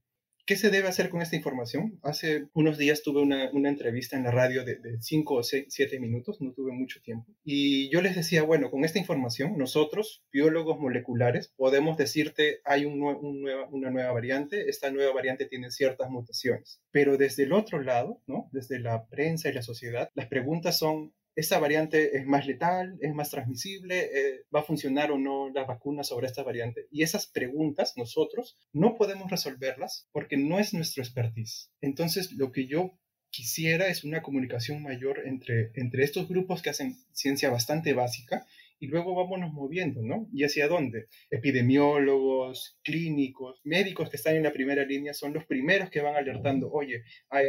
¿Qué 0.49 0.55
se 0.55 0.71
debe 0.71 0.87
hacer 0.87 1.11
con 1.11 1.21
esta 1.21 1.35
información? 1.35 1.99
Hace 2.01 2.47
unos 2.53 2.79
días 2.79 3.03
tuve 3.03 3.21
una, 3.21 3.51
entrevista 3.69 4.17
en 4.17 4.23
la 4.23 4.31
radio 4.31 4.65
de 4.65 4.79
5 4.99 5.35
o 5.35 5.43
7 5.43 5.99
minutos, 5.99 6.41
no 6.41 6.53
tuve 6.53 6.71
mucho 6.71 6.99
tiempo, 7.03 7.31
y 7.43 7.87
yo 7.91 8.01
les 8.01 8.15
decía, 8.15 8.41
bueno, 8.41 8.71
con 8.71 8.83
esta 8.83 8.97
información 8.97 9.59
nosotros, 9.59 10.23
biólogos 10.31 10.79
moleculares, 10.79 11.53
podemos 11.55 11.97
decirte 11.97 12.61
hay 12.65 12.85
un, 12.85 12.99
una 13.03 13.91
nueva 13.91 14.11
variante, 14.11 14.67
esta 14.69 14.89
nueva 14.89 15.13
variante 15.13 15.45
tiene 15.45 15.69
ciertas 15.69 16.09
mutaciones, 16.09 16.81
pero 16.89 17.15
desde 17.17 17.43
el 17.43 17.53
otro 17.53 17.83
lado, 17.83 18.23
¿no? 18.25 18.49
desde 18.51 18.79
la 18.79 19.05
prensa 19.05 19.49
y 19.49 19.53
la 19.53 19.61
sociedad, 19.61 20.09
las 20.15 20.29
preguntas 20.29 20.79
son, 20.79 21.13
esta 21.35 21.59
variante 21.59 22.17
es 22.17 22.25
más 22.25 22.45
letal, 22.45 22.97
es 23.01 23.13
más 23.13 23.29
transmisible, 23.29 24.09
eh, 24.13 24.41
va 24.53 24.61
a 24.61 24.63
funcionar 24.63 25.11
o 25.11 25.17
no 25.17 25.49
la 25.49 25.63
vacuna 25.63 26.03
sobre 26.03 26.27
esta 26.27 26.43
variante. 26.43 26.87
Y 26.91 27.03
esas 27.03 27.27
preguntas 27.27 27.93
nosotros 27.95 28.57
no 28.73 28.95
podemos 28.95 29.31
resolverlas 29.31 30.07
porque 30.11 30.37
no 30.37 30.59
es 30.59 30.73
nuestro 30.73 31.03
expertise. 31.03 31.71
Entonces, 31.81 32.33
lo 32.33 32.51
que 32.51 32.67
yo 32.67 32.97
quisiera 33.29 33.87
es 33.87 34.03
una 34.03 34.21
comunicación 34.21 34.81
mayor 34.81 35.21
entre, 35.25 35.71
entre 35.75 36.03
estos 36.03 36.27
grupos 36.27 36.61
que 36.61 36.71
hacen 36.71 36.97
ciencia 37.11 37.49
bastante 37.49 37.93
básica 37.93 38.45
y 38.79 38.87
luego 38.87 39.13
vámonos 39.13 39.51
moviendo, 39.53 40.01
¿no? 40.01 40.29
¿Y 40.33 40.45
hacia 40.45 40.67
dónde? 40.67 41.07
Epidemiólogos, 41.29 42.79
clínicos, 42.81 43.59
médicos 43.63 44.09
que 44.09 44.15
están 44.15 44.35
en 44.35 44.43
la 44.43 44.53
primera 44.53 44.85
línea 44.85 45.13
son 45.13 45.33
los 45.33 45.45
primeros 45.45 45.89
que 45.89 46.01
van 46.01 46.15
alertando, 46.15 46.71
oye, 46.71 47.03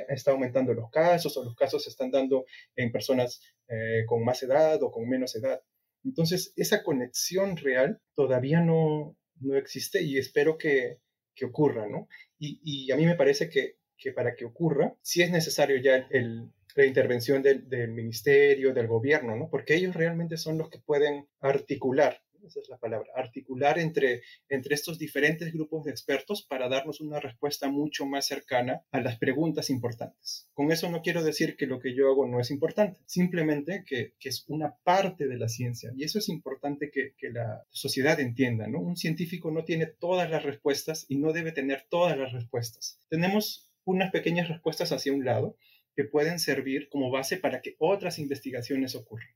está 0.09 0.33
aumentando 0.33 0.75
los 0.75 0.91
casos 0.91 1.37
o 1.37 1.45
los 1.45 1.55
casos 1.55 1.85
se 1.85 1.91
están 1.91 2.11
dando 2.11 2.47
en 2.75 2.91
personas 2.91 3.41
eh, 3.69 4.05
con 4.07 4.25
más 4.25 4.43
edad 4.43 4.83
o 4.83 4.91
con 4.91 5.09
menos 5.09 5.37
edad. 5.37 5.63
Entonces, 6.05 6.53
esa 6.57 6.83
conexión 6.83 7.57
real 7.57 8.01
todavía 8.15 8.61
no, 8.61 9.17
no 9.41 9.57
existe 9.57 10.03
y 10.03 10.19
espero 10.19 10.59
que, 10.59 10.99
que 11.35 11.45
ocurra, 11.45 11.89
¿no? 11.89 12.09
Y, 12.39 12.61
y, 12.65 12.91
a 12.91 12.97
mí 12.97 13.07
me 13.07 13.15
parece 13.15 13.49
que, 13.49 13.77
que, 13.97 14.13
para 14.13 14.35
que 14.35 14.45
ocurra, 14.45 14.97
sí 15.03 15.23
es 15.23 15.31
necesario 15.31 15.77
ya 15.77 16.09
el, 16.11 16.51
la 16.75 16.87
intervención 16.87 17.43
del, 17.43 17.69
del, 17.69 17.91
ministerio, 17.91 18.73
del 18.73 18.87
gobierno, 18.87 19.37
¿no? 19.37 19.49
Porque 19.51 19.75
ellos 19.75 19.95
realmente 19.95 20.37
son 20.37 20.59
los 20.59 20.69
que 20.71 20.79
pueden 20.79 21.27
articular 21.41 22.21
esa 22.47 22.61
es 22.61 22.69
la 22.69 22.79
palabra, 22.79 23.11
articular 23.15 23.79
entre, 23.79 24.23
entre 24.49 24.75
estos 24.75 24.99
diferentes 24.99 25.53
grupos 25.53 25.85
de 25.85 25.91
expertos 25.91 26.43
para 26.43 26.69
darnos 26.69 27.01
una 27.01 27.21
respuesta 27.21 27.69
mucho 27.69 28.07
más 28.07 28.27
cercana 28.27 28.83
a 28.93 29.01
las 29.01 29.19
preguntas 29.19 29.71
importantes. 29.71 30.49
Con 30.55 30.73
eso 30.73 30.91
no 30.91 31.03
quiero 31.03 31.23
decir 31.23 31.57
que 31.57 31.67
lo 31.67 31.81
que 31.81 31.95
yo 31.95 32.09
hago 32.09 32.27
no 32.27 32.41
es 32.41 32.51
importante, 32.51 33.01
simplemente 33.07 33.85
que, 33.87 34.15
que 34.19 34.29
es 34.29 34.45
una 34.49 34.77
parte 34.83 35.27
de 35.27 35.37
la 35.37 35.49
ciencia 35.49 35.93
y 35.97 36.05
eso 36.05 36.19
es 36.19 36.29
importante 36.29 36.91
que, 36.91 37.15
que 37.17 37.31
la 37.31 37.65
sociedad 37.71 38.19
entienda, 38.21 38.67
¿no? 38.67 38.81
Un 38.81 38.97
científico 38.97 39.51
no 39.51 39.65
tiene 39.65 39.87
todas 39.87 40.31
las 40.31 40.43
respuestas 40.43 41.07
y 41.09 41.19
no 41.19 41.33
debe 41.33 41.53
tener 41.53 41.87
todas 41.89 42.17
las 42.17 42.33
respuestas. 42.33 42.99
Tenemos 43.09 43.71
unas 43.85 44.11
pequeñas 44.11 44.49
respuestas 44.49 44.93
hacia 44.93 45.13
un 45.13 45.25
lado 45.25 45.57
que 45.95 46.05
pueden 46.05 46.39
servir 46.39 46.89
como 46.89 47.11
base 47.11 47.37
para 47.37 47.61
que 47.61 47.77
otras 47.79 48.19
investigaciones 48.19 48.95
ocurran. 48.95 49.29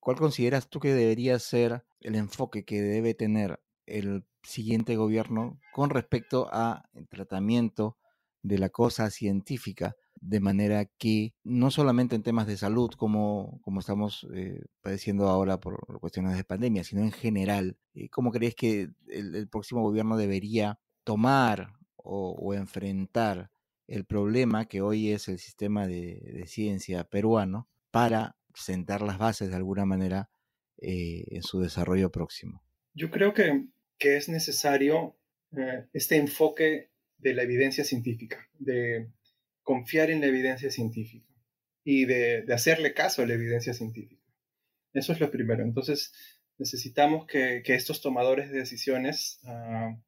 ¿Cuál 0.00 0.16
consideras 0.16 0.68
tú 0.68 0.80
que 0.80 0.94
debería 0.94 1.38
ser 1.38 1.84
el 2.00 2.14
enfoque 2.14 2.64
que 2.64 2.80
debe 2.80 3.14
tener 3.14 3.60
el 3.86 4.24
siguiente 4.42 4.96
gobierno 4.96 5.60
con 5.72 5.90
respecto 5.90 6.48
al 6.52 6.82
tratamiento 7.10 7.98
de 8.42 8.58
la 8.58 8.70
cosa 8.70 9.10
científica? 9.10 9.94
De 10.22 10.40
manera 10.40 10.84
que 10.84 11.34
no 11.44 11.70
solamente 11.70 12.14
en 12.14 12.22
temas 12.22 12.46
de 12.46 12.56
salud, 12.56 12.90
como, 12.96 13.58
como 13.62 13.80
estamos 13.80 14.26
eh, 14.34 14.64
padeciendo 14.82 15.28
ahora 15.28 15.60
por 15.60 15.98
cuestiones 15.98 16.36
de 16.36 16.44
pandemia, 16.44 16.84
sino 16.84 17.02
en 17.02 17.12
general, 17.12 17.78
eh, 17.94 18.08
¿cómo 18.10 18.30
crees 18.30 18.54
que 18.54 18.90
el, 19.08 19.48
próximo 19.48 19.82
gobierno 19.82 20.18
debería 20.18 20.78
tomar 21.04 21.72
o, 21.96 22.54
enfrentar 22.54 23.50
el 23.90 24.04
problema 24.04 24.66
que 24.66 24.80
hoy 24.80 25.10
es 25.10 25.28
el 25.28 25.38
sistema 25.38 25.86
de, 25.86 26.44
ciencia 26.46 27.04
peruano 27.04 27.68
para 27.90 28.36
sentar 28.54 29.02
las 29.02 29.18
bases 29.18 29.50
de 29.50 29.56
alguna 29.56 29.84
manera 29.84 30.30
eh, 30.78 31.24
en 31.28 31.42
su 31.42 31.60
desarrollo 31.60 32.10
próximo. 32.10 32.62
Yo 32.94 33.10
creo 33.10 33.34
que, 33.34 33.66
que 33.98 34.16
es 34.16 34.28
necesario 34.28 35.18
eh, 35.56 35.86
este 35.92 36.16
enfoque 36.16 36.92
de 37.18 37.34
la 37.34 37.42
evidencia 37.42 37.82
científica, 37.82 38.48
de 38.58 39.10
confiar 39.62 40.10
en 40.10 40.20
la 40.20 40.28
evidencia 40.28 40.70
científica 40.70 41.26
y 41.82 42.04
de, 42.04 42.44
hacerle 42.52 42.94
caso 42.94 43.22
a 43.22 43.26
la 43.26 43.34
evidencia 43.34 43.74
científica. 43.74 44.24
Eso 44.92 45.12
es 45.12 45.20
lo 45.20 45.32
primero. 45.32 45.64
Entonces, 45.64 46.12
necesitamos 46.58 47.26
que, 47.26 47.62
que 47.64 47.74
estos 47.74 48.00
tomadores 48.00 48.50
de 48.50 48.58
decisiones 48.58 49.40
uh, 49.44 50.00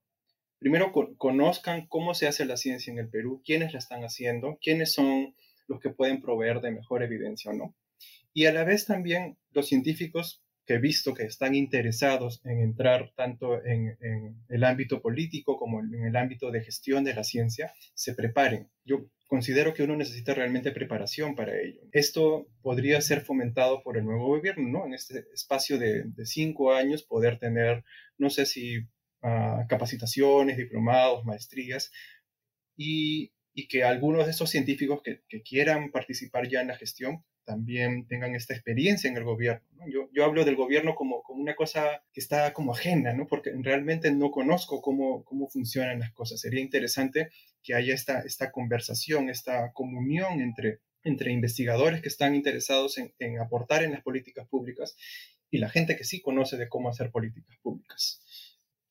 primero 0.62 0.92
co 0.92 1.16
conozcan 1.16 1.87
cómo 1.88 2.14
se 2.14 2.28
hace 2.28 2.45
la 2.45 2.57
ciencia 2.57 2.92
en 2.92 2.99
el 2.99 3.09
Perú, 3.09 3.42
quiénes 3.45 3.73
la 3.73 3.81
están 3.81 4.04
haciendo, 4.04 4.59
quiénes 4.62 4.92
son 4.92 5.35
los 5.66 5.81
que 5.81 5.90
pueden 5.90 6.23
proveer 6.23 6.61
de 6.61 6.71
mejor 6.71 7.02
evidencia 7.02 7.50
o 7.50 7.54
no. 7.54 7.75
Y 8.33 8.47
a 8.47 8.52
la 8.52 8.64
vez 8.64 8.87
también 8.87 9.37
los 9.50 9.66
científicos 9.66 10.42
que 10.64 10.75
he 10.75 10.78
visto 10.78 11.14
que 11.14 11.25
están 11.25 11.57
interesados 11.57 12.40
en 12.45 12.61
entrar 12.61 13.12
tanto 13.16 13.64
en, 13.64 13.97
en, 14.00 14.37
el 14.49 14.62
ámbito 14.62 15.02
político 15.02 15.57
como 15.57 15.81
en 15.81 16.07
el 16.07 16.16
ámbito 16.16 16.52
de 16.52 16.62
gestión 16.62 17.02
de 17.02 17.14
la 17.14 17.25
ciencia, 17.25 17.73
se 17.95 18.14
preparen. 18.14 18.71
Yo 18.85 19.07
considero 19.26 19.75
que 19.75 19.83
uno 19.83 19.97
necesita 19.97 20.35
realmente 20.35 20.71
preparación 20.71 21.35
para 21.35 21.61
ello. 21.61 21.81
Esto 21.90 22.47
podría 22.62 23.00
ser 23.00 23.23
fomentado 23.23 23.83
por 23.83 23.99
el 23.99 24.04
nuevo 24.04 24.28
gobierno, 24.28 24.69
¿no? 24.69 24.87
En 24.87 24.95
este 24.95 25.25
espacio 25.35 25.78
de, 25.78 26.04
de 26.04 26.26
cinco 26.26 26.73
años 26.73 27.02
poder 27.02 27.40
tener, 27.40 27.83
no 28.16 28.31
sé 28.31 28.47
si 28.47 28.87
capacitaciones, 29.69 30.57
diplomados, 30.57 31.25
maestrías, 31.25 31.91
y, 32.76 33.33
que 33.69 33.85
algunos 33.85 34.25
de 34.25 34.33
esos 34.33 34.50
científicos 34.50 35.02
que, 35.02 35.43
quieran 35.43 35.91
participar 35.91 36.49
ya 36.49 36.61
en 36.61 36.69
la 36.69 36.76
gestión 36.76 37.25
también 37.45 38.07
tengan 38.07 38.35
esta 38.35 38.55
experiencia 38.55 39.11
en 39.11 39.17
el 39.17 39.25
gobierno. 39.25 39.67
¿no? 39.73 39.85
Yo, 39.88 40.25
hablo 40.25 40.45
del 40.45 40.57
gobierno 40.57 40.95
como, 40.95 41.23
como, 41.23 41.41
una 41.41 41.55
cosa 41.55 42.02
que 42.12 42.21
está 42.21 42.52
como 42.52 42.73
ajena, 42.73 43.12
¿no? 43.12 43.26
porque 43.26 43.52
realmente 43.61 44.11
no 44.12 44.31
conozco 44.31 44.81
cómo, 44.81 45.25
cómo 45.25 45.49
funcionan 45.49 46.00
las 46.00 46.12
cosas. 46.12 46.41
Sería 46.41 46.61
interesante 46.61 47.31
que 47.62 47.75
haya 47.75 47.95
esta, 47.95 48.21
esta 48.21 48.50
conversación, 48.50 49.29
esta 49.29 49.73
comunión 49.73 50.41
entre, 50.41 50.81
entre 51.02 51.33
investigadores 51.33 52.00
que 52.00 52.09
están 52.09 52.35
interesados 52.35 52.99
en 52.99 53.38
aportar 53.41 53.83
en 53.83 53.93
las 53.93 54.02
políticas 54.02 54.47
públicas 54.49 54.97
y 55.52 55.59
la 55.59 55.69
gente 55.69 55.97
que 55.97 56.05
sí 56.05 56.21
conoce 56.21 56.57
de 56.57 56.69
cómo 56.69 56.88
hacer 56.88 57.11
políticas 57.11 57.57
públicas. 57.62 58.22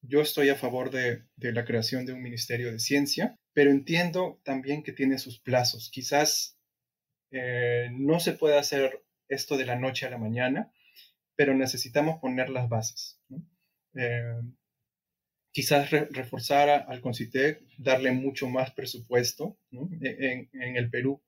Yo 0.02 0.22
estoy 0.22 0.50
a 0.50 0.56
favor 0.56 0.90
de, 0.90 1.24
la 1.38 1.66
creación 1.66 2.06
de 2.06 2.14
un 2.14 2.22
ministerio 2.22 2.72
de 2.72 2.80
ciencia, 2.80 3.38
pero 3.54 3.72
entiendo 3.72 4.40
también 4.44 4.84
que 4.84 4.94
tiene 4.94 5.20
sus 5.20 5.40
plazos. 5.40 5.90
Quizás 5.92 6.58
eh, 7.32 7.90
no 7.92 8.20
se 8.20 8.34
puede 8.34 8.58
hacer 8.58 9.04
esto 9.30 9.58
de 9.58 9.66
la 9.66 9.76
noche 9.76 10.06
a 10.06 10.10
la 10.10 10.18
mañana, 10.18 10.72
pero 11.36 11.56
necesitamos 11.56 12.20
poner 12.20 12.50
las 12.50 12.68
bases. 12.68 13.20
Eh, 13.96 14.42
quizás 15.52 15.92
re 15.92 16.08
reforzar 16.12 16.70
al 16.70 17.02
CONCITEC, 17.02 17.62
darle 17.78 18.12
mucho 18.12 18.48
más 18.48 18.72
presupuesto. 18.72 19.58
¿no? 19.70 19.90
En, 20.02 20.50
en, 20.54 20.78
el 20.78 20.90
Perú 20.90 21.22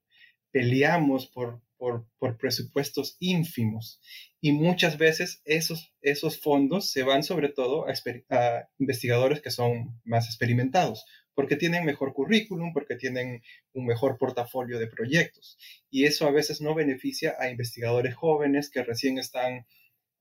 peleamos 0.52 1.28
por, 1.28 1.63
por, 1.78 2.08
por, 2.20 2.38
presupuestos 2.38 3.18
ínfimos 3.20 4.02
y 4.42 4.52
muchas 4.52 4.98
veces 4.98 5.42
esos, 5.46 5.94
esos 6.02 6.40
fondos 6.40 6.92
se 6.92 7.04
van 7.04 7.24
sobre 7.24 7.50
todo 7.50 7.86
a, 7.88 8.70
investigadores 8.78 9.42
que 9.42 9.52
son 9.52 10.00
más 10.04 10.26
experimentados 10.28 11.06
porque 11.36 11.56
tienen 11.56 11.86
mejor 11.86 12.14
currículum, 12.14 12.74
porque 12.74 12.96
tienen 12.96 13.42
un 13.74 13.86
mejor 13.86 14.18
portafolio 14.18 14.78
de 14.78 14.88
proyectos. 14.88 15.58
Y 15.90 16.06
eso 16.06 16.28
a 16.28 16.32
veces 16.32 16.62
no 16.62 16.76
beneficia 16.76 17.36
a 17.40 17.50
investigadores 17.50 18.16
jóvenes 18.16 18.70
que 18.70 18.84
recién 18.84 19.18
están 19.18 19.66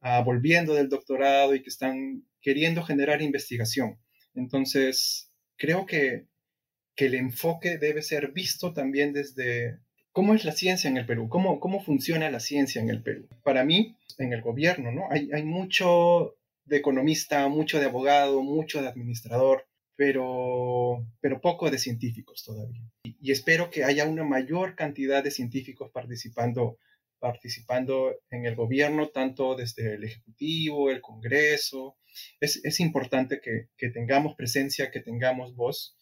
uh, 0.01 0.25
volviendo 0.25 0.75
del 0.75 0.89
doctorado 0.89 1.55
y 1.55 1.63
que 1.63 1.69
están 1.69 2.27
queriendo 2.41 2.83
generar 2.83 3.21
investigación. 3.23 3.99
Entonces, 4.35 5.31
creo 5.57 5.87
que, 5.87 6.27
que 6.95 7.07
el 7.07 7.15
enfoque 7.15 7.79
debe 7.79 8.03
ser 8.03 8.33
visto 8.33 8.73
también 8.73 9.13
desde 9.13 9.81
cómo 10.13 10.35
es 10.35 10.45
la 10.45 10.53
ciencia 10.53 10.89
en 10.89 10.97
el 10.97 11.07
Perú, 11.07 11.29
cómo, 11.29 11.59
cómo 11.59 11.83
funciona 11.83 12.31
la 12.31 12.41
ciencia 12.41 12.81
en 12.81 12.91
el 12.91 13.03
Perú. 13.03 13.29
Para 13.43 13.65
mí, 13.65 13.97
en 14.19 14.33
el 14.33 14.43
gobierno, 14.43 14.93
¿no? 14.93 15.09
Hay, 15.11 15.31
hay 15.33 15.43
mucho 15.43 16.37
de 16.65 16.77
economista, 16.77 17.49
mucho 17.49 17.81
de 17.81 17.87
abogado, 17.87 18.43
mucho 18.43 18.81
de 18.81 18.89
administrador, 18.89 19.67
pero, 19.97 21.07
pero 21.21 21.41
poco 21.41 21.71
de 21.71 21.79
científicos 21.79 22.43
todavía. 22.45 22.83
Y, 23.05 23.33
espero 23.33 23.71
que 23.71 23.85
haya 23.85 24.07
una 24.07 24.25
mayor 24.25 24.75
cantidad 24.75 25.23
de 25.25 25.31
científicos 25.31 25.91
participando, 25.93 26.79
participando 27.19 28.15
en 28.31 28.47
el 28.47 28.55
gobierno, 28.55 29.09
tanto 29.09 29.55
desde 29.55 29.95
el 29.95 30.05
Ejecutivo, 30.05 30.91
el 30.91 31.01
Congreso. 31.01 31.97
Es, 32.41 32.65
es 32.65 32.81
importante 32.81 33.41
que, 33.41 33.69
que 33.77 33.89
tengamos 33.89 34.35
presencia, 34.35 34.91
que 34.91 35.01
tengamos 35.01 35.55
voz, 35.55 35.97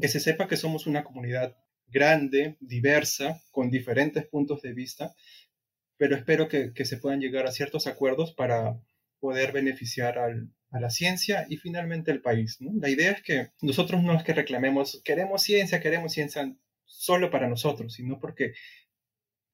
que 0.00 0.08
se 0.08 0.20
sepa 0.20 0.48
que 0.48 0.56
somos 0.56 0.86
una 0.86 1.04
comunidad 1.04 1.56
grande, 1.88 2.56
diversa, 2.60 3.40
con 3.50 3.70
diferentes 3.70 4.26
puntos 4.26 4.62
de 4.62 4.72
vista, 4.72 5.14
pero 5.96 6.16
espero 6.16 6.48
que, 6.48 6.72
se 6.84 6.96
puedan 6.98 7.20
llegar 7.20 7.46
a 7.46 7.52
ciertos 7.52 7.86
acuerdos 7.86 8.32
para 8.34 8.78
poder 9.18 9.52
beneficiar 9.52 10.18
a 10.18 10.80
la 10.80 10.90
ciencia 10.90 11.46
y 11.48 11.56
finalmente 11.56 12.10
al 12.10 12.20
país. 12.20 12.58
La 12.60 12.90
idea 12.90 13.12
es 13.12 13.22
que 13.22 13.48
nosotros 13.62 14.02
no 14.02 14.14
es 14.14 14.22
que 14.22 14.34
reclamemos, 14.34 15.00
queremos 15.04 15.42
ciencia, 15.42 15.80
queremos 15.80 16.12
ciencia 16.12 16.54
solo 16.84 17.30
para 17.30 17.48
nosotros, 17.48 17.94
sino 17.94 18.20
porque 18.20 18.52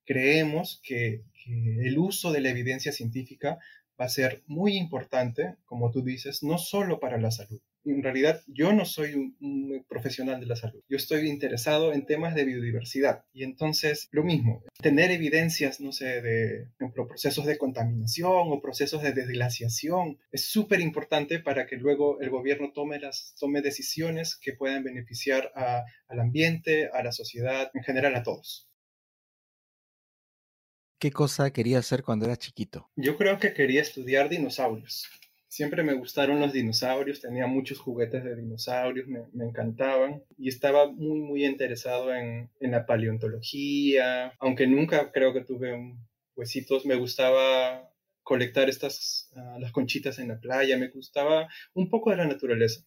creemos 0.04 0.80
que, 0.82 1.24
que 1.44 1.86
el 1.86 1.96
uso 1.98 2.32
de 2.32 2.40
la 2.40 2.50
evidencia 2.50 2.92
científica 2.92 3.58
va 4.00 4.06
a 4.06 4.08
ser 4.08 4.42
muy 4.46 4.76
importante, 4.76 5.54
como 5.64 5.90
tú 5.92 6.02
dices, 6.02 6.42
no 6.42 6.58
solo 6.58 6.98
para 6.98 7.18
la 7.18 7.30
salud, 7.30 7.60
en 7.84 8.02
realidad 8.02 8.42
yo 8.46 8.72
no 8.72 8.84
soy 8.84 9.14
un, 9.14 9.36
un, 9.40 9.84
profesional 9.88 10.40
de 10.40 10.46
la 10.46 10.56
salud. 10.56 10.82
Yo 10.88 10.96
estoy 10.96 11.28
interesado 11.28 11.92
en 11.92 12.06
temas 12.06 12.34
de 12.34 12.44
biodiversidad. 12.44 13.24
Y 13.32 13.44
entonces, 13.44 14.08
lo 14.12 14.22
mismo, 14.22 14.62
tener 14.80 15.10
evidencias, 15.10 15.80
no 15.80 15.92
sé, 15.92 16.22
de 16.22 16.68
ejemplo, 16.76 17.06
procesos 17.06 17.46
de 17.46 17.58
contaminación 17.58 18.32
o 18.32 18.60
procesos 18.60 19.02
de 19.02 19.12
desglaciación 19.12 20.18
es 20.30 20.44
súper 20.44 20.80
importante 20.80 21.38
para 21.40 21.66
que 21.66 21.76
luego 21.76 22.20
el 22.20 22.30
gobierno 22.30 22.72
tome, 22.72 22.98
las, 22.98 23.34
tome 23.38 23.62
decisiones 23.62 24.36
que 24.36 24.52
puedan 24.52 24.84
beneficiar 24.84 25.52
a, 25.54 25.82
al 26.08 26.20
ambiente, 26.20 26.88
a 26.92 27.02
la 27.02 27.12
sociedad, 27.12 27.70
en 27.74 27.82
general 27.82 28.14
a 28.14 28.22
todos. 28.22 28.68
¿Qué 30.98 31.10
cosa 31.10 31.52
quería 31.52 31.80
hacer 31.80 32.04
cuando 32.04 32.26
era 32.26 32.36
chiquito? 32.36 32.88
Yo 32.94 33.16
creo 33.16 33.40
que 33.40 33.54
quería 33.54 33.82
estudiar 33.82 34.28
dinosaurios 34.28 35.08
siempre 35.52 35.82
me 35.82 35.92
gustaron 35.92 36.40
los 36.40 36.54
dinosaurios, 36.54 37.20
tenía 37.20 37.46
muchos 37.46 37.78
juguetes 37.78 38.24
de 38.24 38.34
dinosaurios, 38.34 39.06
me, 39.06 39.44
encantaban 39.44 40.22
y 40.38 40.48
estaba 40.48 40.90
muy, 40.90 41.20
muy 41.20 41.44
interesado 41.44 42.14
en, 42.14 42.48
en, 42.58 42.70
la 42.70 42.86
paleontología, 42.86 44.32
aunque 44.38 44.66
nunca 44.66 45.12
creo 45.12 45.34
que 45.34 45.44
tuve 45.44 45.74
un, 45.74 46.08
huesitos, 46.36 46.86
me 46.86 46.94
gustaba 46.94 47.86
colectar 48.22 48.70
estas, 48.70 49.30
uh, 49.36 49.60
las 49.60 49.72
conchitas 49.72 50.18
en 50.18 50.28
la 50.28 50.40
playa, 50.40 50.78
me 50.78 50.88
gustaba 50.88 51.48
un 51.74 51.90
poco 51.90 52.08
de 52.08 52.16
la 52.16 52.26
naturaleza. 52.26 52.86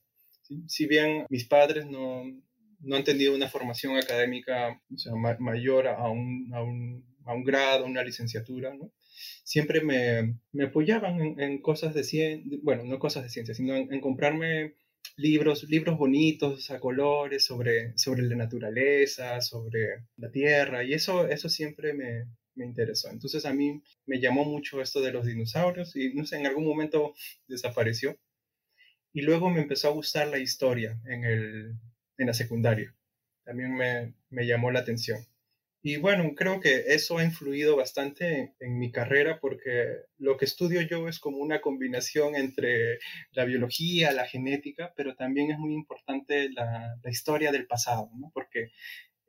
Si 0.66 0.88
bien 0.88 1.28
mis 1.30 1.46
padres 1.46 1.86
no, 1.86 2.24
no 2.80 2.96
han 2.96 3.04
tenido 3.04 3.36
una 3.36 3.48
formación 3.48 3.96
académica 3.96 4.82
mayor 5.38 5.88
a 5.88 6.10
un, 6.10 6.52
a, 6.52 6.64
un, 6.64 7.06
a 7.25 7.34
un, 7.34 7.44
grado, 7.44 7.86
una 7.86 8.03
licenciatura, 8.03 8.74
siempre 9.44 9.82
me, 9.82 10.38
me 10.51 10.65
apoyaban 10.65 11.39
en, 11.39 11.62
cosas 11.62 11.94
de 11.94 12.03
ciencia, 12.03 12.60
bueno, 12.63 12.84
no 12.84 13.00
cosas 13.00 13.24
de 13.24 13.29
ciencia, 13.29 13.53
sino 13.53 13.75
en, 13.75 14.01
comprarme 14.01 14.75
libros, 15.17 15.63
libros 15.70 15.98
bonitos 15.98 16.72
a 16.72 16.79
colores 16.79 17.46
sobre, 17.46 17.98
sobre 17.98 18.24
la 18.24 18.36
naturaleza, 18.36 19.41
sobre 19.41 20.05
la 20.17 20.32
tierra, 20.32 20.84
y 20.84 20.94
eso, 20.94 21.27
eso 21.27 21.50
siempre 21.50 21.94
me, 21.94 22.25
me 22.55 22.65
interesó. 22.65 23.10
Entonces 23.10 23.46
a 23.46 23.53
mí 23.53 23.82
me 24.05 24.20
llamó 24.20 24.46
mucho 24.46 24.82
esto 24.82 25.01
de 25.01 25.12
los 25.12 25.25
dinosaurios 25.25 25.96
y 25.96 26.13
no 26.13 26.25
sé, 26.25 26.38
en 26.38 26.48
algún 26.48 26.65
momento 26.65 27.13
desapareció. 27.48 28.17
Y 29.13 29.22
luego 29.22 29.50
me 29.50 29.62
empezó 29.62 29.88
a 29.88 29.91
gustar 29.94 30.27
la 30.27 30.39
historia 30.39 31.00
en, 31.05 31.24
el, 31.24 31.75
en 32.17 32.27
la 32.27 32.34
secundaria. 32.34 32.94
También 33.44 33.74
me, 33.74 34.13
me 34.29 34.46
llamó 34.46 34.72
la 34.72 34.79
atención. 34.79 35.25
Y 35.88 35.98
bueno, 35.98 36.34
creo 36.36 36.60
que 36.62 36.96
eso 36.96 37.20
ha 37.20 37.24
influido 37.24 37.75
bastante 37.75 38.56
en, 38.60 38.80
mi 38.80 38.92
carrera 38.92 39.38
porque 39.39 39.98
lo 40.18 40.36
que 40.36 40.46
estudio 40.46 40.82
yo 40.82 41.08
es 41.08 41.20
como 41.20 41.38
una 41.38 41.62
combinación 41.62 42.36
entre 42.36 42.98
la 43.34 43.46
biología, 43.46 44.12
la 44.12 44.25
genética, 44.25 44.94
pero 44.98 45.15
también 45.15 45.51
es 45.51 45.60
muy 45.60 45.75
importante 45.75 46.50
la, 46.50 46.98
historia 47.06 47.51
del 47.51 47.68
pasado, 47.68 48.10
¿no? 48.15 48.32
porque 48.34 48.72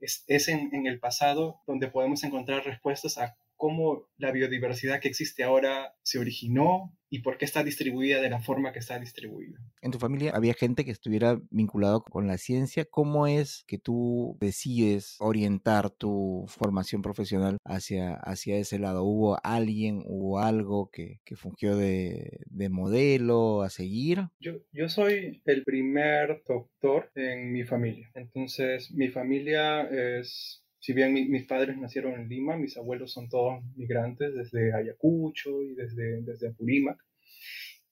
es, 0.00 0.24
es 0.28 0.48
en, 0.48 0.74
en, 0.74 0.86
el 0.86 0.98
pasado 0.98 1.60
donde 1.66 1.88
podemos 1.88 2.24
encontrar 2.24 2.64
respuestas 2.64 3.18
a 3.18 3.36
cómo 3.56 4.08
la 4.16 4.32
biodiversidad 4.32 5.00
que 5.00 5.08
existe 5.08 5.44
ahora 5.44 5.94
se 6.02 6.18
originó 6.18 6.96
y 7.08 7.20
por 7.20 7.38
qué 7.38 7.44
está 7.44 7.62
distribuida 7.62 8.20
de 8.20 8.30
la 8.30 8.40
forma 8.40 8.72
que 8.72 8.80
está 8.80 8.98
distribuida. 8.98 9.58
En 9.80 9.92
tu 9.92 9.98
familia 9.98 10.32
había 10.34 10.54
gente 10.54 10.84
que 10.84 10.90
estuviera 10.90 11.40
vinculado 11.50 12.02
con 12.02 12.26
la 12.26 12.36
ciencia. 12.36 12.84
¿Cómo 12.84 13.26
es 13.26 13.64
que 13.66 13.78
tú 13.78 14.36
decides 14.40 15.16
orientar 15.20 15.90
tu 15.90 16.44
formación 16.48 17.02
profesional 17.02 17.58
hacia, 17.64 18.14
hacia 18.14 18.56
ese 18.56 18.78
lado? 18.78 19.04
¿Hubo 19.04 19.38
alguien, 19.44 20.02
hubo 20.06 20.40
algo 20.40 20.90
que, 20.90 21.20
que 21.24 21.36
fungió 21.36 21.76
de, 21.76 22.40
de, 22.46 22.68
modelo 22.68 23.62
a 23.62 23.70
seguir? 23.70 24.28
Yo, 24.40 24.54
yo 24.72 24.88
soy 24.88 25.42
el 25.44 25.62
primer 25.62 26.42
doctor 26.46 27.10
en 27.14 27.52
mi 27.52 27.64
familia. 27.64 28.10
Entonces, 28.14 28.90
mi 28.90 29.08
familia 29.08 29.82
es 29.82 30.65
si 30.86 30.92
bien 30.92 31.14
mis 31.14 31.44
padres 31.46 31.76
nacieron 31.76 32.14
en 32.14 32.28
Lima, 32.28 32.56
mis 32.56 32.76
abuelos 32.76 33.12
son 33.12 33.28
todos 33.28 33.60
migrantes 33.74 34.32
desde 34.32 34.72
Ayacucho 34.72 35.60
y 35.60 35.74
desde, 35.74 36.22
desde 36.22 36.50
Apurímac. 36.50 36.96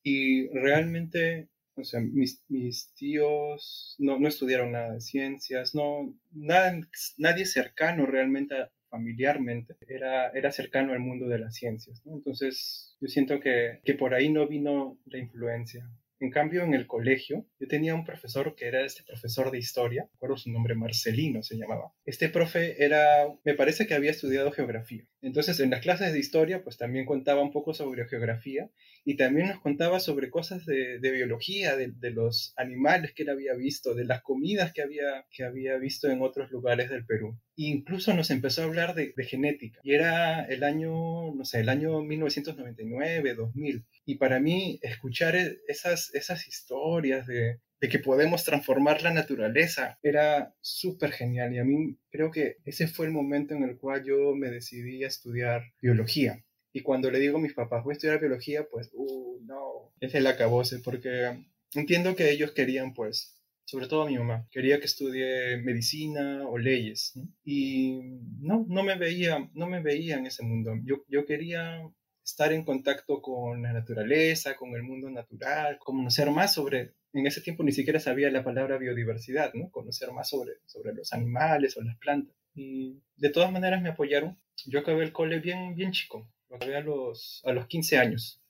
Y 0.05 0.47
realmente, 0.51 1.49
o 1.75 1.83
sea, 1.83 1.99
mis, 1.99 2.45
mis 2.47 2.95
tíos 2.95 3.97
no, 3.99 4.21
no, 4.21 4.29
estudiaron 4.29 4.71
nada 4.71 4.95
de 4.95 5.01
ciencias, 5.01 5.75
no, 5.75 6.17
nada, 6.31 6.79
nadie 7.19 7.47
cercano 7.47 8.07
realmente 8.07 8.55
familiarmente 8.89 9.75
era, 9.89 10.29
era 10.29 10.53
cercano 10.53 10.93
al 10.93 11.01
mundo 11.01 11.27
de 11.27 11.41
las 11.41 11.57
ciencias. 11.57 12.01
Entonces, 12.07 12.97
yo 13.01 13.09
siento 13.09 13.41
que, 13.41 13.81
que 13.85 13.95
por 13.95 14.15
ahí 14.15 14.31
no 14.31 14.47
vino 14.47 15.01
la 15.07 15.19
influencia. 15.19 15.91
En 16.25 16.31
cambio, 16.31 16.63
en 16.63 16.73
el 16.73 16.87
colegio, 16.87 17.47
yo 17.61 17.69
tenía 17.69 17.95
un 17.95 18.07
profesor 18.07 18.55
que 18.57 18.65
era 18.65 18.81
este 18.81 19.03
profesor 19.03 19.51
de 19.51 19.59
historia, 19.59 20.09
recuerdo 20.15 20.39
su 20.39 20.51
nombre, 20.51 20.75
Marcelino 20.75 21.43
se 21.43 21.59
llamaba. 21.59 21.93
Este 22.07 22.31
profe 22.31 22.83
era, 22.83 23.29
me 23.45 23.53
parece 23.53 23.87
que 23.87 23.93
había 23.93 24.11
estudiado 24.11 24.51
geografía. 24.51 25.05
Entonces, 25.21 25.61
en 25.61 25.69
las 25.69 25.83
clases 25.83 26.15
de 26.15 26.19
historia, 26.19 26.65
pues 26.65 26.79
también 26.79 27.05
contaba 27.05 27.43
un 27.43 27.53
poco 27.53 27.75
sobre 27.75 28.09
geografía 28.09 28.71
y 29.05 29.19
también 29.19 29.49
nos 29.49 29.61
contaba 29.61 30.01
sobre 30.01 30.31
cosas 30.31 30.65
de, 30.65 30.99
biología, 30.99 31.77
de, 31.77 32.11
los 32.11 32.55
animales 32.57 33.13
que 33.13 33.25
él 33.25 33.29
había 33.29 33.53
visto, 33.53 33.95
de 33.95 34.07
las 34.07 34.23
comidas 34.23 34.73
que 34.73 34.81
había, 34.81 35.27
que 35.31 35.45
había 35.45 35.77
visto 35.77 36.09
en 36.09 36.23
otros 36.23 36.51
lugares 36.51 36.89
del 36.89 37.05
Perú. 37.05 37.39
Incluso 37.57 38.15
nos 38.15 38.31
empezó 38.31 38.63
a 38.63 38.65
hablar 38.65 38.95
de, 38.95 39.13
de 39.17 39.25
genética. 39.25 39.81
Y 39.83 39.95
era 39.95 40.45
el 40.45 40.65
año, 40.65 41.35
no 41.35 41.45
sé, 41.45 41.61
el 41.61 41.69
año 41.69 42.01
1999, 42.03 43.35
2000. 43.35 43.85
Y 44.07 44.17
para 44.17 44.41
mí, 44.41 44.79
escuchar 44.83 45.37
e, 45.37 45.59
esas, 45.69 46.13
esas 46.15 46.49
historias 46.49 47.27
de, 47.27 47.61
de 47.81 47.89
que 47.89 47.99
podemos 47.99 48.45
transformar 48.45 49.03
la 49.03 49.13
naturaleza 49.13 49.99
era 50.03 50.55
súper 50.61 51.13
genial. 51.13 51.55
Y 51.55 51.59
a 51.59 51.65
mí 51.65 51.99
creo 52.11 52.31
que 52.31 52.57
ese 52.65 52.89
fue 52.89 53.07
el 53.07 53.13
momento 53.13 53.55
en 53.55 53.63
el 53.63 53.77
cual 53.77 54.05
yo 54.05 54.35
me 54.35 54.51
decidí 54.51 55.05
a 55.05 55.09
estudiar 55.09 55.63
biología. 55.81 56.45
Y 56.73 56.81
cuando 56.81 57.11
le 57.11 57.21
digo 57.21 57.39
a 57.39 57.41
mis 57.41 57.55
papás, 57.55 57.85
voy 57.85 57.93
a 57.93 57.95
estudiar 57.95 58.21
biología, 58.21 58.67
pues, 58.69 58.91
uh, 58.95 59.39
no, 59.45 59.93
es 60.01 60.15
el 60.15 60.27
acabose, 60.27 60.81
porque 60.81 61.45
entiendo 61.75 62.17
que 62.17 62.31
ellos 62.31 62.51
querían, 62.51 62.95
pues, 62.95 63.34
sobre 63.65 63.89
todo 63.89 64.07
mi 64.07 64.19
mamá, 64.19 64.47
quería 64.51 64.79
que 64.79 64.87
estudie 64.87 65.57
medicina 65.59 66.47
o 66.47 66.59
leyes. 66.59 67.19
Y 67.45 68.01
no, 68.41 68.67
no 68.69 68.83
me 68.83 68.97
veía, 68.97 69.51
no 69.55 69.67
me 69.67 69.83
veía 69.83 70.17
en 70.17 70.27
ese 70.27 70.43
mundo. 70.43 70.73
Yo, 70.85 71.05
yo 71.09 71.25
quería 71.25 71.83
estar 72.25 72.53
en 72.53 72.65
contacto 72.65 73.21
con 73.21 73.63
la 73.63 73.73
naturaleza, 73.73 74.57
con 74.57 74.75
el 74.75 74.83
mundo 74.83 75.11
natural, 75.11 75.79
conocer 75.79 76.31
más 76.31 76.55
sobre, 76.55 76.95
en 77.13 77.27
ese 77.27 77.41
tiempo 77.43 77.63
ni 77.63 77.73
siquiera 77.73 78.01
sabía 78.01 78.31
la 78.31 78.43
palabra 78.43 78.79
biodiversidad, 78.79 79.53
¿no? 79.55 79.71
Conocer 79.71 80.11
más 80.13 80.29
sobre, 80.31 80.53
sobre 80.67 80.95
los 80.95 81.13
animales 81.13 81.77
o 81.77 81.83
las 81.83 81.97
plantas. 81.99 82.35
Y 82.55 83.03
de 83.17 83.31
todas 83.31 83.53
maneras 83.53 83.83
me 83.83 83.91
apoyaron. 83.91 84.39
Yo 84.67 84.81
acabé 84.81 85.05
el 85.05 85.13
cole 85.13 85.41
bien, 85.41 85.75
bien 85.75 85.93
chico, 85.93 86.29
lo 86.49 86.57
acabé 86.57 86.77
a 86.77 86.81
los, 86.81 87.43
a 87.45 87.53
los 87.53 87.67
15 87.67 87.99
años. 87.99 88.41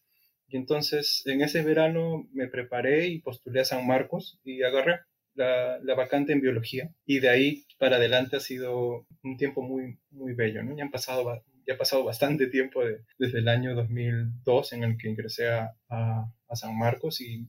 Entonces 0.56 1.22
en 1.26 1.42
ese 1.42 1.62
verano 1.62 2.28
me 2.32 2.48
preparé 2.48 3.08
y 3.08 3.20
postulé 3.20 3.60
a 3.60 3.64
San 3.64 3.86
Marcos 3.86 4.38
y 4.44 4.62
agarré 4.62 5.00
la, 5.34 5.78
la, 5.82 5.94
vacante 5.94 6.32
en 6.32 6.40
biología. 6.40 6.90
Y 7.06 7.20
de 7.20 7.28
ahí 7.28 7.64
para 7.78 7.96
adelante 7.96 8.36
ha 8.36 8.40
sido 8.40 9.06
un 9.22 9.36
tiempo 9.36 9.62
muy, 9.62 9.98
muy 10.10 10.32
bello, 10.34 10.62
¿no? 10.62 10.76
Ya 10.76 10.84
han 10.84 10.90
pasado 10.90 11.42
ya 11.66 11.74
ha 11.74 11.78
pasado 11.78 12.04
bastante 12.04 12.46
tiempo 12.46 12.82
desde 13.18 13.38
el 13.38 13.48
año 13.48 13.74
2002 13.74 14.72
en 14.74 14.84
el 14.84 14.98
que 14.98 15.08
ingresé 15.08 15.48
a, 15.48 15.74
a, 15.88 16.30
San 16.54 16.78
Marcos 16.78 17.20
y 17.20 17.48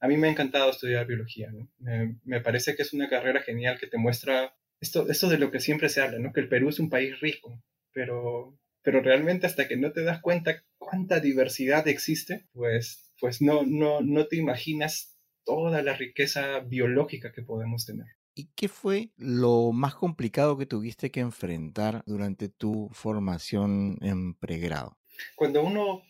a 0.00 0.08
mí 0.08 0.16
me 0.16 0.28
ha 0.28 0.30
encantado 0.30 0.70
estudiar 0.70 1.06
biología. 1.06 1.52
Me, 1.78 2.40
parece 2.40 2.74
que 2.74 2.82
es 2.82 2.94
una 2.94 3.10
carrera 3.10 3.42
genial 3.42 3.78
que 3.78 3.88
te 3.88 3.98
muestra 3.98 4.54
esto, 4.80 5.06
esto 5.10 5.28
de 5.28 5.38
lo 5.38 5.50
que 5.50 5.60
siempre 5.60 5.90
se 5.90 6.00
habla, 6.00 6.18
¿no? 6.18 6.32
que 6.32 6.40
el 6.40 6.48
Perú 6.48 6.70
es 6.70 6.78
un 6.78 6.88
país 6.88 7.20
rico, 7.20 7.62
pero, 7.92 8.56
pero 8.82 9.02
realmente 9.02 9.46
hasta 9.46 9.68
que 9.68 9.76
no 9.76 9.92
te 9.92 10.02
das 10.02 10.22
cuenta 10.22 10.62
cuánta 10.78 11.20
diversidad 11.20 11.86
existe, 11.88 12.46
pues, 12.52 13.12
pues 13.20 13.42
no, 13.42 13.64
no, 13.64 14.00
no 14.00 14.26
te 14.26 14.36
imaginas 14.36 15.18
toda 15.44 15.82
la 15.82 15.94
riqueza 15.94 16.60
biológica 16.60 17.32
que 17.32 17.42
podemos 17.42 17.84
tener. 17.86 18.06
¿Y 18.34 18.50
qué 18.54 18.68
fue 18.68 19.10
lo 19.16 19.72
más 19.72 19.94
complicado 19.96 20.56
que 20.56 20.66
tuviste 20.66 21.10
que 21.10 21.20
enfrentar 21.20 22.02
durante 22.06 22.48
tu 22.48 22.88
formación 22.92 23.98
en 24.00 24.34
pregrado? 24.34 24.96
Cuando 25.34 25.64
uno 25.64 26.02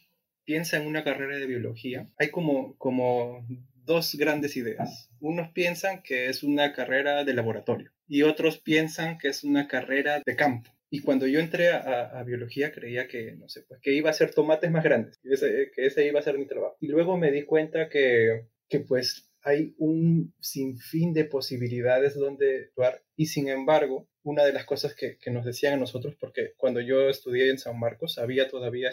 piensa 0.45 0.77
en 0.77 0.87
una 0.87 1.05
carrera 1.05 1.39
de 1.39 1.47
biología, 1.47 2.07
hay 2.19 2.31
como, 2.31 2.77
como 2.77 3.47
dos 3.75 4.15
grandes 4.15 4.57
ideas. 4.57 5.11
Unos 5.21 5.51
piensan 5.53 6.03
que 6.03 6.29
es 6.29 6.43
una 6.43 6.73
carrera 6.73 7.25
de 7.25 7.35
laboratorio 7.35 7.93
y 8.07 8.23
otros 8.23 8.59
piensan 8.59 9.19
que 9.19 9.29
es 9.29 9.45
una 9.45 9.67
carrera 9.67 10.23
de 10.25 10.37
campo. 10.37 10.71
Y 10.91 11.01
cuando 11.01 11.27
yo 11.27 11.41
entré 11.41 11.69
a, 11.71 12.23
biología 12.25 12.73
creía 12.73 13.09
que, 13.09 13.33
no 13.33 13.49
sé, 13.49 13.63
pues 13.69 13.81
que 13.83 13.93
iba 13.93 14.11
a 14.11 14.15
ser 14.15 14.33
tomates 14.33 14.71
más 14.71 14.85
grandes, 14.85 15.19
que 15.19 15.35
ese, 15.35 15.71
que 15.75 15.87
ese 15.87 16.07
iba 16.07 16.21
a 16.21 16.23
ser 16.23 16.39
mi 16.39 16.47
trabajo. 16.47 16.77
Y 16.81 16.89
luego 16.89 17.17
me 17.17 17.31
di 17.31 17.45
cuenta 17.45 17.89
que, 17.89 18.47
que 18.69 18.81
pues 18.81 19.31
hay 19.43 19.75
un 19.79 20.35
sinfín 20.41 21.13
de 21.13 21.25
posibilidades 21.25 22.15
donde 22.15 22.67
actuar 22.67 23.03
y 23.17 23.27
sin 23.27 23.49
embargo, 23.49 24.09
una 24.23 24.45
de 24.45 24.53
las 24.53 24.65
cosas 24.65 24.95
que, 24.95 25.19
nos 25.31 25.45
decían 25.45 25.75
a 25.75 25.79
nosotros, 25.79 26.17
porque 26.21 26.53
cuando 26.57 26.81
yo 26.81 27.09
estudié 27.09 27.51
en 27.51 27.59
San 27.59 27.79
Marcos 27.79 28.19
había 28.19 28.49
todavía 28.49 28.89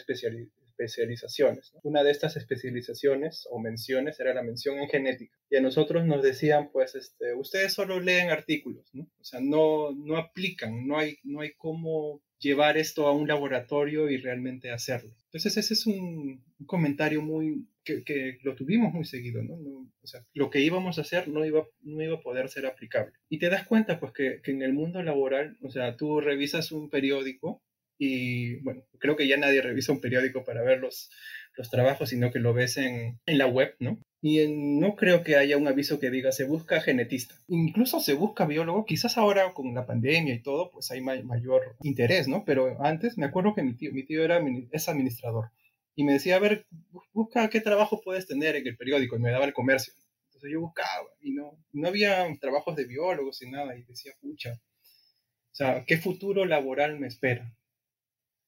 especializaciones. 0.75 1.71
Una 1.83 2.03
de 2.03 2.11
estas 2.11 2.37
especializaciones 2.37 3.47
o 3.49 3.59
menciones 3.59 4.19
era 4.19 4.33
la 4.33 4.43
mención 4.43 4.79
en 4.79 4.89
genética. 4.89 5.37
Y 5.49 5.57
a 5.57 5.61
nosotros 5.61 6.05
nos 6.05 6.21
decían, 6.21 6.69
pues, 6.71 6.95
este, 6.95 7.33
ustedes 7.33 7.73
solo 7.73 7.99
leen 7.99 8.29
artículos, 8.29 8.89
¿no? 8.93 9.03
O 9.19 9.23
sea, 9.23 9.39
no, 9.41 9.91
no 9.91 10.17
aplican, 10.17 10.87
no 10.87 10.97
hay, 10.97 11.17
no 11.23 11.41
hay 11.41 11.53
cómo 11.57 12.21
llevar 12.39 12.77
esto 12.77 13.07
a 13.07 13.13
un 13.13 13.27
laboratorio 13.27 14.09
y 14.09 14.17
realmente 14.17 14.69
hacerlo. 14.71 15.15
Entonces 15.25 15.57
ese 15.57 15.73
es 15.73 15.87
un, 15.87 16.43
comentario 16.65 17.21
muy 17.21 17.67
que, 17.83 18.37
lo 18.43 18.55
tuvimos 18.55 18.93
muy 18.93 19.05
seguido, 19.05 19.43
¿no? 19.43 19.55
O 20.01 20.07
sea, 20.07 20.25
lo 20.33 20.49
que 20.49 20.61
íbamos 20.61 20.97
a 20.97 21.01
hacer 21.01 21.27
no 21.27 21.45
iba, 21.45 21.65
no 21.81 22.03
iba 22.03 22.15
a 22.15 22.21
poder 22.21 22.49
ser 22.49 22.65
aplicable. 22.65 23.13
Y 23.29 23.39
te 23.39 23.49
das 23.49 23.67
cuenta 23.67 23.99
pues 23.99 24.11
que, 24.13 24.41
que 24.43 24.51
en 24.51 24.61
el 24.61 24.73
mundo 24.73 25.01
laboral, 25.03 25.57
o 25.61 25.69
sea, 25.69 25.95
tú 25.95 26.19
revisas 26.19 26.71
un 26.71 26.89
periódico 26.89 27.63
y 27.97 28.55
bueno, 28.57 28.83
creo 28.99 29.15
que 29.15 29.27
ya 29.27 29.37
nadie 29.37 29.61
revisa 29.61 29.91
un 29.91 30.01
periódico 30.01 30.43
para 30.43 30.63
ver 30.63 30.79
los, 30.79 31.09
los 31.55 31.69
trabajos, 31.69 32.09
sino 32.09 32.31
que 32.31 32.39
lo 32.39 32.53
ves 32.53 32.77
en, 32.77 33.19
en 33.25 33.37
la 33.37 33.47
web, 33.47 33.75
¿no? 33.79 33.99
Y 34.21 34.47
no 34.47 34.95
creo 34.95 35.23
que 35.23 35.35
haya 35.35 35.55
un 35.55 35.67
aviso 35.67 35.99
que 35.99 36.09
diga 36.09 36.31
se 36.31 36.45
busca 36.45 36.81
genetista. 36.81 37.35
Incluso 37.47 37.99
se 37.99 38.13
busca 38.13 38.45
biólogo. 38.45 38.85
Quizás 38.85 39.19
ahora 39.19 39.53
con 39.53 39.73
la 39.75 39.85
pandemia 39.85 40.33
y 40.33 40.41
todo, 40.41 40.71
pues 40.71 40.89
hay 40.89 41.01
mayor 41.01 41.75
interés, 41.83 42.27
¿no? 42.27 42.43
Pero 42.43 42.83
antes 42.83 43.19
me 43.19 43.27
acuerdo 43.27 43.53
que 43.53 43.61
mi 43.61 43.75
tío, 43.75 43.93
mi 43.93 44.03
tío 44.03 44.23
era, 44.23 44.43
es 44.71 44.89
administrador. 44.89 45.51
Y 45.95 46.03
me 46.05 46.13
decía, 46.13 46.37
a 46.37 46.39
ver, 46.39 46.65
busca 47.13 47.49
qué 47.49 47.61
trabajo 47.61 48.01
puedes 48.03 48.25
tener 48.25 48.55
en 48.55 48.67
el 48.67 48.75
periódico. 48.75 49.15
Y 49.15 49.19
me 49.19 49.29
daba 49.29 49.45
el 49.45 49.53
comercio. 49.53 49.93
Entonces 50.29 50.51
yo 50.51 50.59
buscaba 50.59 51.07
y 51.21 51.31
no, 51.31 51.57
no 51.71 51.87
había 51.87 52.27
trabajos 52.41 52.75
de 52.75 52.85
biólogos 52.85 53.41
y 53.43 53.49
nada 53.51 53.77
y 53.77 53.83
decía, 53.83 54.13
pucha, 54.19 54.53
o 54.53 55.55
sea, 55.55 55.85
¿qué 55.85 55.97
futuro 55.97 56.45
laboral 56.45 56.99
me 56.99 57.07
espera? 57.07 57.53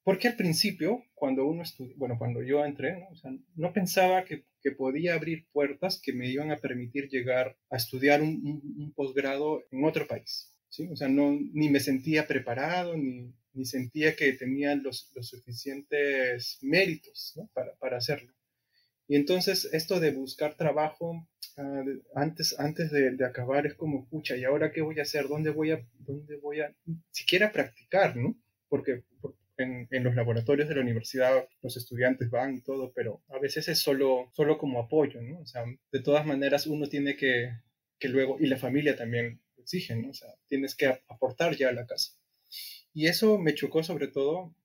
Porque 0.07 0.29
al 0.29 0.37
principio, 0.37 1.03
cuando 1.13 1.45
uno 1.45 1.63
estudia, 1.63 1.93
bueno, 1.97 2.17
cuando 2.17 2.41
yo 2.41 2.63
entré, 2.63 3.09
¿no? 3.55 3.73
Pensaba 3.73 4.23
que, 4.23 4.45
que, 4.61 4.71
podía 4.71 5.15
abrir 5.15 5.49
puertas 5.51 5.99
que 6.01 6.13
me 6.13 6.29
iban 6.29 6.49
a 6.49 6.59
permitir 6.59 7.09
llegar 7.09 7.57
a 7.69 7.75
estudiar 7.75 8.21
un, 8.21 8.61
un, 8.77 8.93
posgrado 8.93 9.65
en 9.69 9.83
otro 9.83 10.07
país. 10.07 10.55
¿sí? 10.69 10.87
O 10.89 10.95
sea, 10.95 11.09
no, 11.09 11.37
ni 11.51 11.69
me 11.69 11.81
sentía 11.81 12.25
preparado, 12.25 12.95
ni, 12.95 13.33
ni 13.51 13.65
sentía 13.65 14.15
que 14.15 14.31
tenía 14.31 14.75
los, 14.75 15.11
los 15.13 15.27
suficientes 15.27 16.57
méritos 16.61 17.37
para, 17.53 17.75
para 17.75 17.97
hacerlo. 17.97 18.33
Y 19.09 19.17
entonces 19.17 19.67
esto 19.73 19.99
de 19.99 20.11
buscar 20.11 20.55
trabajo 20.55 21.27
uh, 21.57 22.01
antes, 22.15 22.57
antes 22.57 22.91
de, 22.91 23.11
de, 23.11 23.25
acabar 23.25 23.67
es 23.67 23.73
como, 23.73 24.07
pucha, 24.07 24.37
¿y 24.37 24.45
ahora 24.45 24.71
qué 24.71 24.79
voy 24.79 24.99
a 24.99 25.03
hacer? 25.03 25.27
¿Dónde 25.27 25.49
voy 25.49 25.71
a, 25.71 25.85
dónde 25.99 26.37
voy 26.37 26.61
a, 26.61 26.73
siquiera 27.11 27.51
practicar, 27.51 28.15
¿no? 28.15 28.37
Porque 28.69 29.03
en, 29.57 30.03
los 30.03 30.15
laboratorios 30.15 30.69
de 30.69 30.75
la 30.75 30.81
universidad 30.81 31.47
los 31.61 31.77
estudiantes 31.77 32.29
van 32.29 32.55
y 32.55 32.61
todo, 32.61 32.91
pero 32.93 33.23
a 33.29 33.39
veces 33.39 33.67
es 33.67 33.79
solo, 33.79 34.29
solo 34.33 34.57
como 34.57 34.79
apoyo, 34.79 35.21
¿no? 35.21 35.39
O 35.39 35.45
sea, 35.45 35.65
de 35.91 36.01
todas 36.01 36.25
maneras 36.25 36.67
uno 36.67 36.87
tiene 36.87 37.15
que, 37.15 37.51
que 37.99 38.09
luego, 38.09 38.37
y 38.39 38.47
la 38.47 38.57
familia 38.57 38.95
también 38.95 39.41
exige, 39.57 39.95
¿no? 39.95 40.09
O 40.09 40.13
sea, 40.13 40.29
tienes 40.47 40.75
que 40.75 40.87
aportar 41.07 41.55
ya 41.55 41.69
a 41.69 41.73
la 41.73 41.85
casa. 41.85 42.13
Y 42.93 43.07
eso 43.07 43.37
me 43.37 43.55
chocó 43.55 43.83
sobre 43.83 44.07
todo 44.07 44.55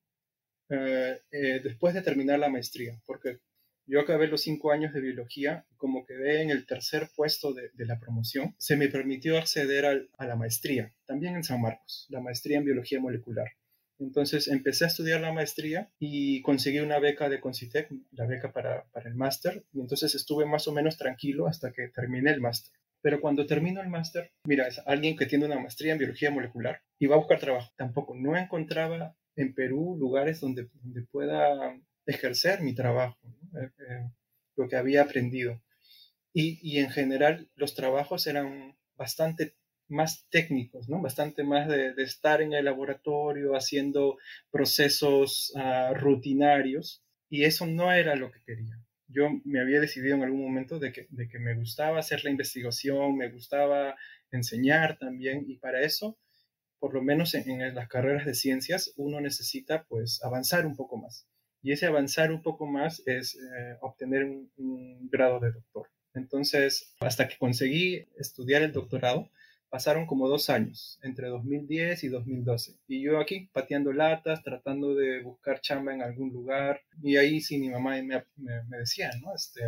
eh, 0.69 1.19
eh, 1.31 1.61
después 1.63 1.95
de 1.95 2.03
terminar 2.03 2.39
la 2.39 2.51
maestría, 2.51 3.01
porque 3.07 3.41
yo 3.87 4.01
acabé 4.01 4.29
los 4.29 4.43
cinco 4.43 4.71
años 4.71 4.95
de 4.95 5.01
biología, 5.01 5.67
como 5.77 6.07
quedé 6.07 6.43
en 6.43 6.51
el 6.51 6.67
tercer 6.67 7.11
puesto 7.17 7.53
de, 7.53 7.71
de 7.75 7.87
la 7.87 7.99
promoción, 7.99 8.55
se 8.59 8.77
me 8.77 8.89
permitió 8.89 9.39
acceder 9.39 9.87
al, 9.87 10.11
a 10.19 10.27
la 10.27 10.37
maestría, 10.37 10.95
también 11.05 11.35
en 11.35 11.45
San 11.45 11.61
Marcos, 11.61 12.07
la 12.11 12.21
maestría 12.21 12.59
en 12.59 12.65
biología 12.65 13.01
molecular. 13.01 13.49
Entonces 14.03 14.49
empecé 14.49 14.85
a 14.85 14.89
estudiar 14.89 15.21
la 15.21 15.33
maestría 15.33 15.91
y 15.99 16.43
conseguí 16.43 16.81
una 16.81 16.99
beca 16.99 17.29
de 17.29 17.41
Concitec, 17.41 17.91
la 18.11 18.27
beca 18.27 18.53
para, 18.53 18.85
para 18.93 19.09
el 19.09 19.15
máster, 19.15 19.65
y 19.73 19.81
entonces 19.81 20.15
estuve 20.15 20.45
más 20.45 20.67
o 20.69 20.73
menos 20.73 20.99
tranquilo 20.99 21.47
hasta 21.47 21.73
que 21.73 21.89
terminé 21.89 22.31
el 22.31 22.41
máster. 22.41 22.73
Pero 23.01 23.21
cuando 23.21 23.47
termino 23.47 23.81
el 23.81 23.89
máster, 23.89 24.31
mira, 24.45 24.69
es 24.69 24.81
alguien 24.87 25.17
que 25.17 25.27
tiene 25.27 25.47
una 25.47 25.59
maestría 25.59 25.93
en 25.93 25.99
biología 25.99 26.31
molecular 26.31 26.83
y 26.99 27.07
va 27.07 27.17
a 27.17 27.19
buscar 27.19 27.41
trabajo. 27.41 27.73
Tampoco, 27.77 28.15
no 28.15 28.37
encontraba 28.37 29.17
en 29.35 29.55
Perú 29.55 29.97
lugares 29.99 30.41
donde, 30.41 30.69
donde 30.83 31.03
pueda 31.03 31.77
ejercer 32.07 32.61
mi 32.61 32.75
trabajo, 32.75 33.19
eh, 33.61 33.71
eh, 33.79 34.11
lo 34.57 34.69
que 34.69 34.77
había 34.77 35.03
aprendido. 35.03 35.61
Y, 36.33 36.59
y, 36.63 36.79
en 36.79 36.91
general 36.91 37.51
los 37.57 37.75
trabajos 37.75 38.27
eran 38.27 38.77
bastante 38.97 39.55
más 39.89 40.27
técnicos, 40.31 40.89
¿no? 40.89 41.01
bastante 41.01 41.45
más 41.45 41.69
de, 41.69 41.95
estar 41.99 42.41
en 42.41 42.53
el 42.53 42.65
laboratorio 42.65 43.55
haciendo 43.55 44.19
procesos 44.51 45.53
uh, 45.55 45.95
rutinarios 45.95 47.03
y 47.29 47.45
eso 47.45 47.67
no 47.67 47.93
era 47.93 48.15
lo 48.15 48.31
que 48.31 48.43
quería. 48.45 48.79
Yo 49.09 49.29
me 49.45 49.61
había 49.61 49.81
decidido 49.81 50.17
en 50.17 50.23
algún 50.23 50.43
momento 50.43 50.79
de 50.79 50.93
que, 50.93 51.07
me 51.39 51.55
gustaba 51.55 51.99
hacer 51.99 52.25
la 52.25 52.31
investigación, 52.31 53.17
me 53.17 53.31
gustaba 53.31 53.97
enseñar 54.31 54.99
también 54.99 55.45
y 55.47 55.57
para 55.57 55.83
eso, 55.83 56.19
por 56.79 56.95
lo 56.95 57.03
menos 57.03 57.35
en, 57.35 57.75
las 57.75 57.89
carreras 57.89 58.27
de 58.27 58.35
ciencias, 58.35 58.93
uno 58.97 59.21
necesita 59.21 59.85
pues 59.85 60.23
avanzar 60.23 60.67
un 60.67 60.77
poco 60.77 60.97
más. 60.97 61.27
Y 61.63 61.73
ese 61.73 61.87
avanzar 61.87 62.33
un 62.33 62.43
poco 62.43 62.67
más 62.67 63.03
es 63.07 63.35
eh, 63.37 63.77
obtener 63.81 64.25
un, 64.25 65.09
grado 65.11 65.41
de 65.41 65.53
doctor. 65.53 65.89
Entonces, 66.15 66.95
hasta 67.01 67.29
que 67.29 67.39
conseguí 67.39 68.09
estudiar 68.19 68.63
el 68.63 68.73
doctorado, 68.73 69.31
pasaron 69.73 70.05
como 70.05 70.29
dos 70.29 70.51
años, 70.51 70.99
entre 71.03 71.29
2010 71.29 72.05
y 72.05 72.09
2012. 72.09 72.77
Y 72.89 73.01
yo 73.01 73.19
aquí 73.19 73.49
pateando 73.55 73.91
latas, 73.91 74.43
tratando 74.43 74.95
de 74.95 75.23
buscar 75.23 75.63
chamba 75.63 75.95
en 75.95 76.03
algún 76.03 76.29
lugar. 76.31 76.83
Y 77.03 77.17
ahí 77.17 77.41
sí 77.41 77.57
mi 77.57 77.71
mamá 77.71 77.93
me, 78.03 78.23
me, 78.37 78.65
me 78.69 78.77
decía, 78.77 79.11
¿no? 79.23 79.35
Este, 79.35 79.63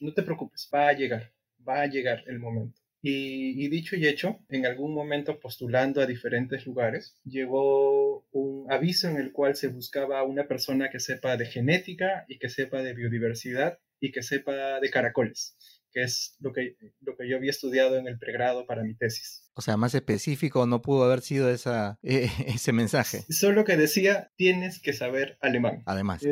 no 0.00 0.12
te 0.12 0.24
preocupes, 0.24 0.68
va 0.74 0.88
a 0.88 0.94
llegar, 0.94 1.32
va 1.66 1.82
a 1.82 1.86
llegar 1.86 2.24
el 2.26 2.40
momento. 2.40 2.80
Y, 3.00 3.64
y, 3.64 3.68
dicho 3.68 3.94
y 3.94 4.08
hecho, 4.08 4.40
en 4.48 4.66
algún 4.66 4.92
momento 4.92 5.38
postulando 5.38 6.00
a 6.00 6.06
diferentes 6.06 6.66
lugares, 6.66 7.16
llegó 7.22 8.26
un 8.32 8.66
aviso 8.68 9.08
en 9.08 9.16
el 9.16 9.30
cual 9.30 9.54
se 9.54 9.68
buscaba 9.68 10.24
una 10.24 10.48
persona 10.48 10.90
que 10.90 10.98
sepa 10.98 11.36
de 11.36 11.46
genética 11.46 12.24
y 12.26 12.40
que 12.40 12.48
sepa 12.48 12.82
de 12.82 12.94
biodiversidad 12.94 13.78
y 14.00 14.10
que 14.10 14.24
sepa 14.24 14.80
de 14.80 14.90
caracoles 14.90 15.56
que 15.96 16.02
es 16.02 16.36
lo 16.40 16.52
que, 16.52 16.76
lo 17.00 17.16
que 17.16 17.26
yo 17.26 17.38
había 17.38 17.50
estudiado 17.50 17.96
en 17.96 18.06
el 18.06 18.18
pregrado 18.18 18.66
para 18.66 18.82
mi 18.82 18.94
tesis. 18.94 19.50
O 19.54 19.62
sea, 19.62 19.78
más 19.78 19.94
específico 19.94 20.66
no 20.66 20.82
pudo 20.82 21.04
haber 21.04 21.22
sido 21.22 21.48
esa, 21.48 21.98
eh, 22.02 22.28
ese 22.46 22.74
mensaje. 22.74 23.24
Solo 23.30 23.64
que 23.64 23.78
decía, 23.78 24.30
tienes 24.36 24.78
que 24.78 24.92
saber 24.92 25.38
alemán. 25.40 25.82
Además. 25.86 26.22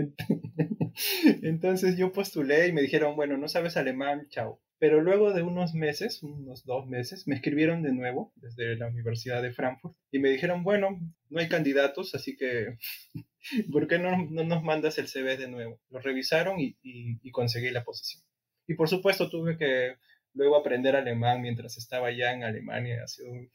Entonces 1.43 1.97
yo 1.97 2.13
postulé 2.13 2.69
y 2.69 2.73
me 2.73 2.83
dijeron, 2.83 3.17
bueno, 3.17 3.39
no 3.39 3.49
sabes 3.49 3.79
alemán, 3.79 4.27
chao. 4.29 4.61
Pero 4.79 5.01
luego 5.01 5.33
de 5.33 5.41
unos 5.41 5.73
meses, 5.73 6.23
unos 6.23 6.67
dos 6.67 6.87
meses, 6.87 7.27
me 7.27 7.35
escribieron 7.35 7.83
de 7.83 7.95
nuevo 7.95 8.35
desde 8.37 8.77
la 8.77 8.89
Universidad 8.89 9.41
de 9.41 9.55
Frankfurt 9.55 9.97
y 10.11 10.19
me 10.19 10.29
dijeron, 10.29 10.63
bueno, 10.63 11.01
no 11.31 11.41
hay 11.41 11.49
candidatos, 11.49 12.15
así 12.15 12.37
que, 12.37 12.77
¿por 13.73 13.89
qué 13.89 13.99
no, 13.99 14.27
no 14.29 14.45
nos 14.45 14.63
mandas 14.63 14.99
el 14.99 15.09
CV 15.09 15.39
de 15.39 15.49
nuevo? 15.49 15.81
Lo 15.89 16.01
revisaron 16.01 16.61
y, 16.61 16.77
y, 16.83 17.19
y 17.23 17.31
conseguí 17.31 17.71
la 17.71 17.83
posición. 17.83 18.24
Y 18.67 18.75
por 18.75 18.89
supuesto 18.89 19.29
tuve 19.29 19.57
que 19.57 19.97
luego 20.35 20.57
aprender 20.57 20.97
alemán 20.97 21.41
mientras 21.41 21.77
estaba 21.77 22.11
ya 22.11 22.33
en 22.33 22.45
Alemania. 22.45 23.03
Ha 23.05 23.09
sido 23.09 23.31
un, 23.31 23.51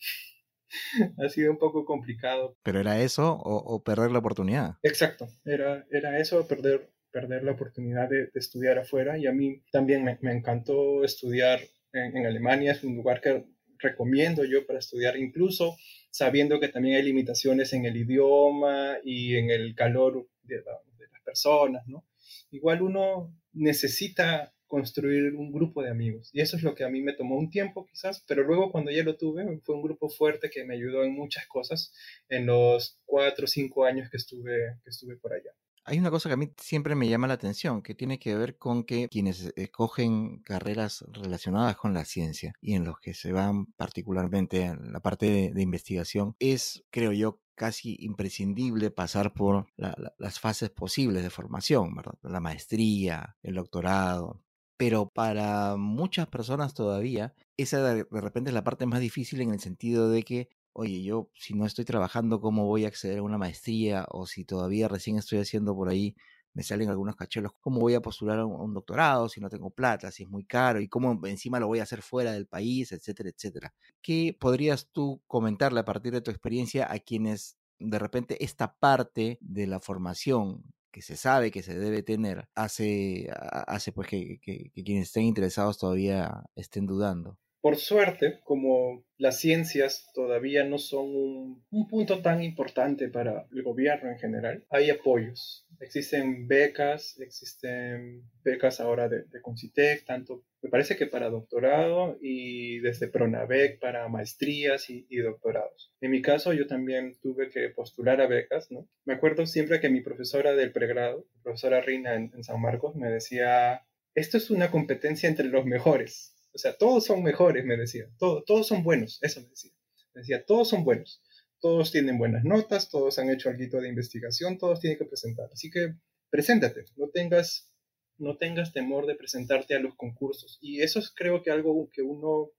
ha 1.25 1.29
sido 1.29 1.51
un 1.51 1.57
poco 1.57 1.85
complicado. 1.85 2.57
¿Pero 2.63 2.79
era 2.79 3.01
eso 3.01 3.33
o, 3.33 3.55
o, 3.57 3.83
perder 3.83 4.11
la 4.11 4.19
oportunidad? 4.19 4.75
Exacto, 4.83 5.27
era, 5.45 5.85
era 5.91 6.19
eso, 6.19 6.47
perder, 6.47 6.89
perder 7.11 7.43
la 7.43 7.51
oportunidad 7.51 8.09
de, 8.09 8.27
de 8.27 8.39
estudiar 8.39 8.79
afuera. 8.79 9.17
Y 9.17 9.27
a 9.27 9.31
mí 9.31 9.61
también 9.71 10.03
me, 10.03 10.17
me 10.21 10.31
encantó 10.31 11.03
estudiar 11.03 11.59
en, 11.93 12.17
en, 12.17 12.25
Alemania. 12.25 12.71
Es 12.71 12.83
un 12.83 12.95
lugar 12.95 13.21
que 13.21 13.45
recomiendo 13.79 14.43
yo 14.43 14.65
para 14.65 14.79
estudiar, 14.79 15.17
incluso 15.17 15.77
sabiendo 16.11 16.59
que 16.59 16.67
también 16.67 16.97
hay 16.97 17.03
limitaciones 17.03 17.71
en 17.73 17.85
el 17.85 17.95
idioma 17.95 18.97
y 19.03 19.35
en 19.35 19.49
el 19.49 19.73
calor 19.75 20.27
de, 20.43 20.57
de 20.57 21.07
las 21.11 21.21
personas, 21.23 21.87
¿no? 21.87 22.05
Igual 22.51 22.81
uno 22.81 23.33
necesita 23.53 24.53
construir 24.69 25.35
un 25.35 25.51
grupo 25.51 25.83
de 25.83 25.89
amigos. 25.89 26.29
Y 26.31 26.39
eso 26.39 26.55
es 26.55 26.63
lo 26.63 26.75
que 26.75 26.85
a 26.85 26.89
mí 26.89 27.01
me 27.01 27.13
tomó 27.13 27.37
un 27.37 27.49
tiempo 27.49 27.85
quizás, 27.85 28.23
pero 28.25 28.43
luego 28.43 28.71
cuando 28.71 28.91
ya 28.91 29.03
lo 29.03 29.17
tuve, 29.17 29.59
fue 29.65 29.75
un 29.75 29.81
grupo 29.81 30.07
fuerte 30.09 30.49
que 30.49 30.63
me 30.63 30.75
ayudó 30.75 31.03
en 31.03 31.13
muchas 31.13 31.45
cosas 31.47 31.93
en 32.29 32.45
los 32.45 32.97
cuatro 33.05 33.45
o 33.45 33.47
cinco 33.47 33.83
años 33.83 34.09
que 34.09 34.17
estuve, 34.17 34.77
que 34.83 34.91
estuve 34.91 35.17
por 35.17 35.33
allá. 35.33 35.51
Hay 35.85 35.97
una 35.97 36.11
cosa 36.11 36.29
que 36.29 36.33
a 36.33 36.37
mí 36.37 36.53
siempre 36.57 36.93
me 36.93 37.09
llama 37.09 37.27
la 37.27 37.33
atención, 37.33 37.81
que 37.81 37.95
tiene 37.95 38.19
que 38.19 38.35
ver 38.35 38.57
con 38.57 38.83
que 38.83 39.09
quienes 39.09 39.51
escogen 39.55 40.43
carreras 40.43 41.03
relacionadas 41.11 41.77
con 41.77 41.95
la 41.95 42.05
ciencia 42.05 42.53
y 42.61 42.75
en 42.75 42.85
los 42.85 42.99
que 42.99 43.15
se 43.15 43.31
van 43.31 43.65
particularmente 43.73 44.61
en 44.61 44.93
la 44.93 44.99
parte 44.99 45.25
de, 45.25 45.51
de 45.51 45.61
investigación, 45.63 46.35
es, 46.37 46.85
creo 46.91 47.11
yo, 47.11 47.41
casi 47.55 47.97
imprescindible 47.99 48.91
pasar 48.91 49.33
por 49.33 49.65
la, 49.77 49.95
la, 49.97 50.13
las 50.19 50.39
fases 50.39 50.69
posibles 50.69 51.23
de 51.23 51.29
formación, 51.31 51.95
¿verdad? 51.95 52.13
La 52.21 52.39
maestría, 52.39 53.35
el 53.41 53.55
doctorado, 53.55 54.43
pero 54.79 55.09
para 55.09 55.75
muchas 55.75 56.27
personas 56.27 56.73
todavía 56.73 57.33
esa 57.57 57.83
de, 57.83 58.05
repente 58.11 58.49
es 58.49 58.53
la 58.53 58.63
parte 58.63 58.85
más 58.85 59.01
difícil 59.01 59.41
en 59.41 59.51
el 59.51 59.59
sentido 59.59 60.09
de 60.09 60.23
que, 60.23 60.47
oye, 60.71 61.03
yo 61.03 61.29
si 61.35 61.53
no 61.53 61.65
estoy 61.65 61.83
trabajando, 61.83 62.39
¿cómo 62.39 62.65
voy 62.65 62.85
a 62.85 62.87
acceder 62.87 63.19
a 63.19 63.23
una 63.23 63.37
maestría? 63.37 64.05
O 64.09 64.25
si 64.25 64.45
todavía 64.45 64.87
recién 64.87 65.17
estoy 65.17 65.39
haciendo 65.39 65.75
por 65.75 65.89
ahí, 65.89 66.15
me 66.53 66.63
salen 66.63 66.87
algunos 66.87 67.17
cachelos, 67.17 67.51
¿cómo 67.59 67.81
voy 67.81 67.93
a 67.95 68.01
postular 68.01 68.39
a 68.39 68.45
un 68.45 68.73
doctorado 68.73 69.27
si 69.27 69.41
no 69.41 69.49
tengo 69.49 69.69
plata, 69.69 70.11
si 70.11 70.23
es 70.23 70.29
muy 70.29 70.45
caro? 70.45 70.79
¿Y 70.79 70.87
cómo 70.87 71.19
encima 71.27 71.59
lo 71.59 71.67
voy 71.67 71.79
a 71.79 71.83
hacer 71.83 72.01
fuera 72.01 72.31
del 72.31 72.47
país, 72.47 72.93
etcétera, 72.93 73.31
etcétera? 73.31 73.73
¿Qué 74.01 74.37
podrías 74.39 74.87
tú 74.93 75.21
comentarle 75.27 75.81
a 75.81 75.85
partir 75.85 76.13
de 76.13 76.21
tu 76.21 76.31
experiencia 76.31 76.89
a 76.89 76.99
quienes 76.99 77.57
de 77.79 77.99
repente 77.99 78.41
esta 78.45 78.77
parte 78.77 79.39
de 79.41 79.67
la 79.67 79.81
formación 79.81 80.63
que 80.91 81.01
se 81.01 81.15
sabe 81.17 81.51
que 81.51 81.63
se 81.63 81.77
debe 81.77 82.03
tener 82.03 82.49
hace, 82.55 83.29
hace 83.67 83.91
pues 83.91 84.07
que, 84.07 84.39
que, 84.41 84.71
que 84.73 84.83
quienes 84.83 85.07
estén 85.07 85.23
interesados 85.23 85.77
todavía 85.77 86.43
estén 86.55 86.85
dudando. 86.87 87.37
Por 87.61 87.75
suerte, 87.75 88.39
como 88.45 89.03
las 89.17 89.39
ciencias 89.39 90.09
todavía 90.13 90.63
no 90.63 90.77
son 90.77 91.07
un, 91.13 91.65
un, 91.71 91.87
punto 91.89 92.21
tan 92.21 92.41
importante 92.41 93.09
para 93.09 93.47
el 93.51 93.63
gobierno 93.63 94.09
en 94.09 94.17
general, 94.17 94.65
hay 94.69 94.89
apoyos. 94.89 95.67
Existen 95.81 96.47
becas, 96.47 97.19
existen 97.19 98.23
becas 98.43 98.79
ahora 98.79 99.09
de, 99.09 99.23
de 99.23 99.41
Concitec, 99.41 100.05
tanto 100.05 100.45
me 100.61 100.69
parece 100.69 100.95
que 100.95 101.07
para 101.07 101.29
doctorado 101.29 102.17
y 102.21 102.79
desde 102.79 103.07
Pronavec 103.07 103.79
para 103.79 104.07
maestrías 104.07 104.89
y, 104.89 105.05
doctorados. 105.17 105.93
En 106.01 106.11
mi 106.11 106.21
caso, 106.21 106.53
yo 106.53 106.67
también 106.67 107.17
tuve 107.21 107.49
que 107.49 107.69
postular 107.69 108.21
a 108.21 108.27
becas, 108.27 108.71
¿no? 108.71 108.87
Me 109.05 109.13
acuerdo 109.13 109.45
siempre 109.45 109.79
que 109.79 109.89
mi 109.89 110.01
profesora 110.01 110.53
del 110.53 110.71
pregrado, 110.71 111.25
profesora 111.43 111.81
Rina 111.81 112.15
en 112.15 112.43
San 112.43 112.61
Marcos, 112.61 112.95
me 112.95 113.09
decía, 113.09 113.85
esto 114.15 114.37
es 114.37 114.49
una 114.49 114.71
competencia 114.71 115.29
entre 115.29 115.45
los 115.45 115.65
mejores 115.65 116.35
O 116.53 116.57
sea, 116.57 116.77
todos 116.77 117.05
son 117.05 117.23
mejores, 117.23 117.65
me 117.65 117.77
decía. 117.77 118.09
Todo, 118.17 118.43
todos 118.43 118.67
son 118.67 118.83
buenos, 118.83 119.19
eso 119.21 119.41
me 119.41 119.49
decía. 119.49 119.71
Me 120.13 120.21
decía, 120.21 120.45
todos 120.45 120.69
son 120.69 120.83
buenos. 120.83 121.21
Todos 121.61 121.91
tienen 121.91 122.17
buenas 122.17 122.43
notas, 122.45 122.89
todos 122.89 123.19
han 123.19 123.29
hecho 123.29 123.49
algo 123.49 123.81
de 123.81 123.89
investigación, 123.89 124.57
todos 124.57 124.79
tienen 124.79 124.97
que 124.97 125.05
presentar. 125.05 125.49
Así 125.51 125.69
que 125.69 125.95
preséntate, 126.29 126.85
no 126.95 127.09
tengas, 127.09 127.69
no 128.17 128.37
tengas 128.37 128.71
temor 128.71 129.05
de 129.05 129.15
presentarte 129.15 129.75
a 129.75 129.79
los 129.79 129.95
concursos. 129.95 130.57
Y 130.61 130.81
eso 130.81 130.99
es 130.99 131.11
creo 131.13 131.43
que 131.43 131.51
algo 131.51 131.89
que 131.91 132.01
uno 132.01 132.51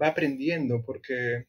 va 0.00 0.08
aprendiendo, 0.08 0.84
porque 0.84 1.46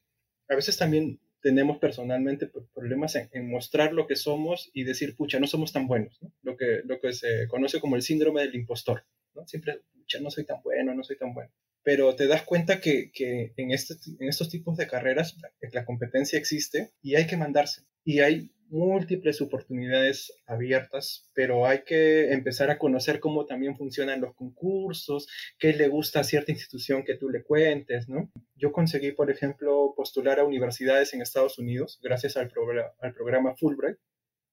a 0.48 0.54
veces 0.54 0.76
también 0.78 1.20
tenemos 1.40 1.78
personalmente 1.78 2.50
problemas 2.74 3.14
en, 3.14 3.50
mostrar 3.50 3.92
lo 3.92 4.06
que 4.06 4.16
somos 4.16 4.70
y 4.72 4.84
decir, 4.84 5.14
pucha, 5.16 5.38
no 5.38 5.46
somos 5.46 5.72
tan 5.72 5.86
buenos, 5.86 6.18
Lo, 6.42 6.56
que, 6.56 6.80
lo 6.84 7.00
que 7.00 7.12
se 7.12 7.46
conoce 7.48 7.80
como 7.80 7.96
el 7.96 8.02
síndrome 8.02 8.42
del 8.42 8.54
impostor, 8.54 9.04
¿no? 9.34 9.46
Siempre, 9.46 9.82
pucha, 9.92 10.20
no 10.20 10.30
soy 10.30 10.44
tan 10.44 10.62
bueno, 10.62 10.94
no 10.94 11.04
soy 11.04 11.16
tan 11.16 11.32
bueno. 11.34 11.50
Pero 11.88 12.14
te 12.14 12.26
das 12.26 12.42
cuenta 12.42 12.82
que, 12.82 13.10
que 13.14 13.54
en, 13.56 13.70
este, 13.70 13.94
en 14.20 14.28
estos 14.28 14.50
tipos 14.50 14.76
de 14.76 14.86
carreras 14.86 15.38
la 15.72 15.86
competencia 15.86 16.38
existe 16.38 16.92
y 17.00 17.14
hay 17.14 17.26
que 17.26 17.38
mandarse. 17.38 17.86
Y 18.04 18.20
hay 18.20 18.50
múltiples 18.68 19.40
oportunidades 19.40 20.34
abiertas, 20.46 21.30
pero 21.32 21.66
hay 21.66 21.84
que 21.86 22.30
empezar 22.34 22.70
a 22.70 22.76
conocer 22.76 23.20
cómo 23.20 23.46
también 23.46 23.74
funcionan 23.74 24.20
los 24.20 24.34
concursos, 24.34 25.28
qué 25.58 25.72
le 25.72 25.88
gusta 25.88 26.20
a 26.20 26.24
cierta 26.24 26.52
institución 26.52 27.04
que 27.06 27.16
tú 27.16 27.30
le 27.30 27.42
cuentes, 27.42 28.06
¿no? 28.06 28.30
Yo 28.54 28.70
conseguí, 28.70 29.12
por 29.12 29.30
ejemplo, 29.30 29.94
postular 29.96 30.40
a 30.40 30.44
universidades 30.44 31.14
en 31.14 31.22
Estados 31.22 31.58
Unidos 31.58 32.00
gracias 32.02 32.36
al, 32.36 32.52
al 33.00 33.14
programa 33.14 33.56
Fulbright, 33.56 33.96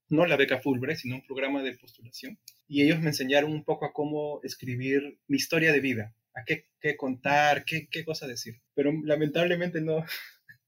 no 0.07 0.25
la 0.25 0.37
beca 0.37 0.61
Fulbright, 0.61 0.99
sino 0.99 1.15
un 1.15 1.27
programa 1.27 1.63
de 1.63 1.75
postulación, 1.75 2.39
y 2.65 2.83
ellos 2.83 3.01
me 3.01 3.07
enseñaron 3.07 3.51
un 3.51 3.65
poco 3.65 3.83
a 3.83 3.91
cómo 3.91 4.39
escribir 4.41 5.19
mi 5.27 5.35
historia 5.35 5.73
de 5.73 5.81
vida, 5.81 6.15
qué, 6.45 6.67
qué 6.79 6.95
contar, 6.95 7.65
qué, 7.65 7.87
qué 7.89 8.05
cosa 8.05 8.27
decir, 8.27 8.61
pero 8.73 8.91
lamentablemente 9.03 9.81
no, 9.81 10.05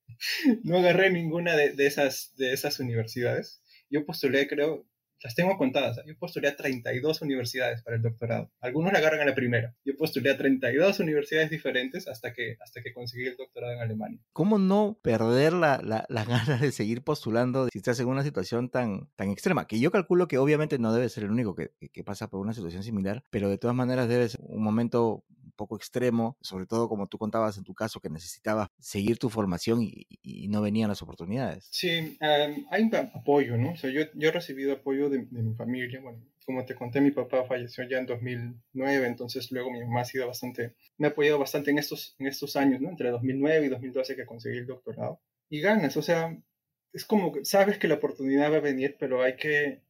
no 0.63 0.77
agarré 0.77 1.11
ninguna 1.11 1.55
de, 1.55 1.73
esas, 1.85 2.33
de 2.37 2.53
esas 2.53 2.79
universidades. 2.79 3.61
Yo 3.89 4.05
postulé, 4.05 4.47
creo, 4.47 4.85
las 5.23 5.33
tengo 5.33 5.57
contadas. 5.57 5.99
Yo 6.05 6.17
postulé 6.17 6.49
a 6.49 6.55
32 6.55 7.21
universidades 7.21 7.81
para 7.81 7.95
el 7.95 8.03
doctorado. 8.03 8.51
Algunos 8.59 8.93
la 8.93 8.99
agarran 8.99 9.21
a 9.21 9.25
la 9.25 9.35
primera. 9.35 9.75
Yo 9.83 9.95
postulé 9.97 10.29
a 10.29 10.37
32 10.37 10.99
universidades 10.99 11.49
diferentes 11.49 12.07
hasta 12.07 12.33
que, 12.33 12.57
hasta 12.61 12.81
que 12.81 12.93
conseguí 12.93 13.25
el 13.25 13.37
doctorado 13.37 13.73
en 13.73 13.79
Alemania. 13.79 14.19
¿Cómo 14.33 14.59
no 14.59 14.99
perder 15.01 15.53
la, 15.53 15.81
las 15.83 16.27
ganas 16.27 16.61
de 16.61 16.71
seguir 16.71 17.03
postulando 17.03 17.67
si 17.71 17.79
estás 17.79 17.99
en 17.99 18.07
una 18.07 18.23
situación 18.23 18.69
tan, 18.69 19.09
tan 19.15 19.29
extrema? 19.31 19.67
Que 19.67 19.79
yo 19.79 19.91
calculo 19.91 20.27
que 20.27 20.37
obviamente 20.37 20.77
no 20.77 20.93
debe 20.93 21.09
ser 21.09 21.23
el 21.23 21.31
único 21.31 21.55
que, 21.55 21.71
que 21.91 22.03
pasa 22.03 22.29
por 22.29 22.39
una 22.39 22.53
situación 22.53 22.83
similar, 22.83 23.23
pero 23.31 23.49
de 23.49 23.57
todas 23.57 23.75
maneras 23.75 24.07
debe 24.07 24.29
ser 24.29 24.41
un 24.43 24.63
momento 24.63 25.25
poco 25.57 25.75
extremo, 25.75 26.37
sobre 26.39 26.65
todo 26.65 26.87
como 26.87 27.07
tú 27.07 27.17
contabas 27.17 27.57
en 27.57 27.65
tu 27.65 27.73
caso, 27.73 27.99
que 27.99 28.09
necesitabas 28.09 28.69
seguir 28.79 29.17
tu 29.17 29.29
formación 29.29 29.81
y, 29.81 30.07
no 30.47 30.61
venían 30.61 30.87
las 30.87 31.01
oportunidades. 31.01 31.67
Sí, 31.71 32.17
hay 32.21 32.89
apoyo, 33.13 33.57
¿no? 33.57 33.71
O 33.71 33.75
sea, 33.75 33.89
yo, 33.89 34.03
yo 34.13 34.29
he 34.29 34.31
recibido 34.31 34.71
apoyo 34.71 35.09
de, 35.09 35.27
mi 35.29 35.53
familia. 35.55 35.99
Bueno, 35.99 36.23
como 36.45 36.63
te 36.63 36.75
conté, 36.75 37.01
mi 37.01 37.11
papá 37.11 37.43
falleció 37.43 37.83
ya 37.83 37.97
en 37.97 38.05
2009, 38.05 39.07
entonces 39.07 39.51
luego 39.51 39.69
mi 39.69 39.81
mamá 39.81 40.01
ha 40.01 40.05
sido 40.05 40.27
bastante, 40.27 40.75
me 40.97 41.07
ha 41.07 41.09
apoyado 41.09 41.39
bastante 41.39 41.71
en 41.71 41.79
estos, 41.79 42.15
en 42.19 42.27
estos 42.27 42.55
años, 42.55 42.79
¿no? 42.79 42.89
Entre 42.89 43.09
2009 43.09 43.65
y 43.65 43.69
2012 43.69 44.15
que 44.15 44.25
conseguí 44.25 44.59
el 44.59 44.67
doctorado. 44.67 45.19
Y 45.49 45.59
ganas, 45.59 45.97
o 45.97 46.01
sea, 46.01 46.37
es 46.93 47.03
como 47.03 47.33
sabes 47.43 47.77
que 47.77 47.89
la 47.89 47.95
oportunidad 47.95 48.51
va 48.51 48.57
a 48.57 48.61
venir, 48.61 48.95
pero 48.97 49.21
hay 49.21 49.35
que, 49.35 49.81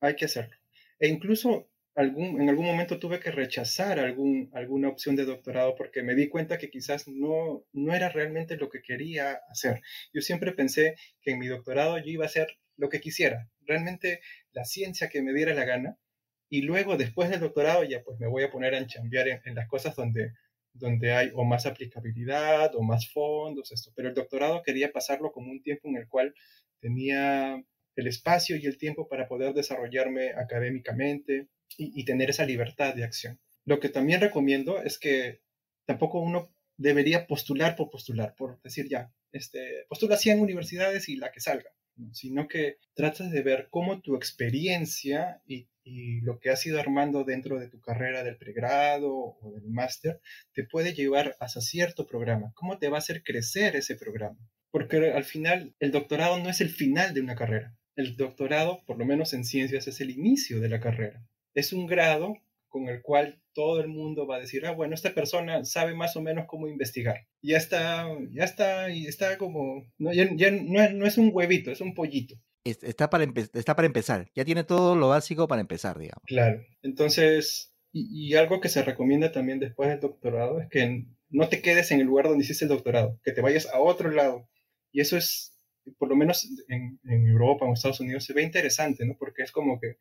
hay 0.00 0.16
que 0.16 0.24
hacerlo. 0.24 0.56
E 0.98 1.08
incluso 1.08 1.68
en 1.96 2.48
algún 2.48 2.66
momento 2.66 2.98
tuve 2.98 3.20
que 3.20 3.30
rechazar 3.30 3.98
algún, 3.98 4.50
alguna 4.54 4.88
opción 4.88 5.16
de 5.16 5.24
doctorado 5.24 5.74
porque 5.74 6.02
me 6.02 6.14
di 6.14 6.28
cuenta 6.28 6.58
que 6.58 6.70
quizás 6.70 7.08
no, 7.08 7.64
no 7.72 7.94
era 7.94 8.08
realmente 8.08 8.56
lo 8.56 8.68
que 8.68 8.80
quería 8.80 9.40
hacer. 9.50 9.80
Yo 10.12 10.20
siempre 10.20 10.52
pensé 10.52 10.96
que 11.20 11.32
en 11.32 11.38
mi 11.38 11.48
doctorado 11.48 11.98
yo 11.98 12.10
iba 12.10 12.24
a 12.24 12.28
hacer 12.28 12.58
lo 12.76 12.88
que 12.88 13.00
quisiera, 13.00 13.48
realmente 13.66 14.20
la 14.52 14.64
ciencia 14.64 15.08
que 15.08 15.22
me 15.22 15.32
diera 15.34 15.54
la 15.54 15.64
gana. 15.64 15.98
Y 16.48 16.62
luego, 16.62 16.96
después 16.96 17.30
del 17.30 17.40
doctorado, 17.40 17.84
ya 17.84 18.02
pues 18.02 18.18
me 18.18 18.26
voy 18.26 18.42
a 18.42 18.50
poner 18.50 18.74
a 18.74 18.78
enchambiar 18.78 19.28
en, 19.28 19.54
las 19.54 19.68
cosas 19.68 19.94
donde, 19.94 20.32
donde 20.72 21.12
hay 21.12 21.30
o 21.34 21.44
más 21.44 21.66
aplicabilidad 21.66 22.74
o 22.74 22.82
más 22.82 23.08
fondos, 23.12 23.70
esto. 23.70 23.92
Pero 23.94 24.08
el 24.08 24.14
doctorado 24.14 24.62
quería 24.62 24.90
pasarlo 24.90 25.30
como 25.30 25.52
un 25.52 25.62
tiempo 25.62 25.88
en 25.88 25.96
el 25.96 26.08
cual 26.08 26.34
tenía 26.80 27.62
el 27.94 28.06
espacio 28.06 28.56
y 28.56 28.66
el 28.66 28.78
tiempo 28.78 29.08
para 29.08 29.28
poder 29.28 29.54
desarrollarme 29.54 30.30
académicamente, 30.30 31.48
y, 31.76 32.04
tener 32.04 32.30
esa 32.30 32.44
libertad 32.44 32.94
de 32.94 33.04
acción. 33.04 33.38
Lo 33.64 33.80
que 33.80 33.88
también 33.88 34.20
recomiendo 34.20 34.82
es 34.82 34.98
que 34.98 35.40
tampoco 35.86 36.20
uno 36.20 36.54
debería 36.76 37.26
postular 37.26 37.76
por 37.76 37.90
postular, 37.90 38.34
por 38.36 38.60
decir 38.62 38.88
ya, 38.88 39.12
este, 39.32 39.84
postula 39.88 40.16
100 40.16 40.40
universidades 40.40 41.08
y 41.08 41.16
la 41.16 41.30
que 41.30 41.40
salga, 41.40 41.70
sino 42.12 42.48
que 42.48 42.78
tratas 42.94 43.30
de 43.30 43.42
ver 43.42 43.68
cómo 43.70 44.00
tu 44.00 44.16
experiencia 44.16 45.42
y, 45.46 45.68
y, 45.84 46.20
lo 46.22 46.38
que 46.38 46.50
has 46.50 46.64
ido 46.66 46.80
armando 46.80 47.24
dentro 47.24 47.58
de 47.58 47.68
tu 47.68 47.80
carrera 47.80 48.24
del 48.24 48.38
pregrado 48.38 49.12
o 49.12 49.52
del 49.54 49.68
máster 49.68 50.20
te 50.52 50.64
puede 50.64 50.94
llevar 50.94 51.36
hacia 51.40 51.60
cierto 51.60 52.06
programa, 52.06 52.52
cómo 52.54 52.78
te 52.78 52.88
va 52.88 52.96
a 52.96 53.00
hacer 53.00 53.22
crecer 53.22 53.76
ese 53.76 53.96
programa. 53.96 54.38
Porque 54.70 55.12
al 55.12 55.24
final 55.24 55.74
el 55.80 55.90
doctorado 55.90 56.38
no 56.38 56.48
es 56.48 56.60
el 56.60 56.70
final 56.70 57.12
de 57.12 57.20
una 57.20 57.34
carrera. 57.34 57.76
El 57.96 58.16
doctorado, 58.16 58.82
por 58.86 58.98
lo 58.98 59.04
menos 59.04 59.34
en 59.34 59.44
ciencias, 59.44 59.88
es 59.88 60.00
el 60.00 60.10
inicio 60.10 60.60
de 60.60 60.68
la 60.68 60.80
carrera 60.80 61.26
es 61.54 61.72
un 61.72 61.86
grado 61.86 62.36
con 62.70 62.88
el 62.88 63.02
cual 63.02 63.42
todo 63.52 63.80
el 63.80 63.88
mundo 63.88 64.26
va 64.26 64.36
a 64.36 64.40
decir, 64.40 64.64
ah, 64.64 64.72
bueno, 64.72 64.94
esta 64.94 65.12
persona 65.12 65.64
sabe 65.64 65.94
más 65.94 66.16
o 66.16 66.22
menos 66.22 66.46
cómo 66.46 66.68
investigar. 66.68 67.26
Ya 67.42 67.58
está, 67.58 68.08
ya 68.30 68.44
está, 68.44 68.90
y 68.90 69.06
está 69.06 69.36
como, 69.36 69.90
no, 69.98 70.12
ya, 70.12 70.50
no, 70.50 71.06
es 71.06 71.18
un 71.18 71.30
huevito, 71.32 71.70
es 71.70 71.80
un 71.80 71.94
pollito. 71.94 72.36
Está 72.64 73.10
para, 73.10 73.26
está 73.54 73.74
para 73.74 73.86
empezar, 73.86 74.30
ya 74.34 74.44
tiene 74.44 74.64
todo 74.64 74.94
lo 74.94 75.08
básico 75.08 75.48
para 75.48 75.62
empezar, 75.62 75.98
digamos. 75.98 76.22
Claro, 76.26 76.62
entonces, 76.82 77.74
y, 77.92 78.34
algo 78.34 78.60
que 78.60 78.68
se 78.68 78.82
recomienda 78.82 79.32
también 79.32 79.58
después 79.58 79.88
del 79.88 80.00
doctorado 80.00 80.60
es 80.60 80.68
que 80.68 81.06
no 81.30 81.48
te 81.48 81.62
quedes 81.62 81.90
en 81.90 82.00
el 82.00 82.06
lugar 82.06 82.28
donde 82.28 82.44
hiciste 82.44 82.66
el 82.66 82.70
doctorado, 82.70 83.18
que 83.24 83.32
te 83.32 83.40
vayas 83.40 83.66
a 83.66 83.80
otro 83.80 84.10
lado. 84.10 84.48
Y 84.92 85.00
eso 85.00 85.16
es, 85.16 85.58
por 85.98 86.08
lo 86.08 86.16
menos 86.16 86.48
en, 86.68 87.00
en 87.04 87.26
Europa 87.26 87.64
o 87.64 87.68
en 87.68 87.74
Estados 87.74 88.00
Unidos, 88.00 88.24
se 88.24 88.34
ve 88.34 88.42
interesante, 88.42 89.04
¿no? 89.06 89.16
Porque 89.18 89.42
es 89.42 89.52
como 89.52 89.80
que 89.80 89.96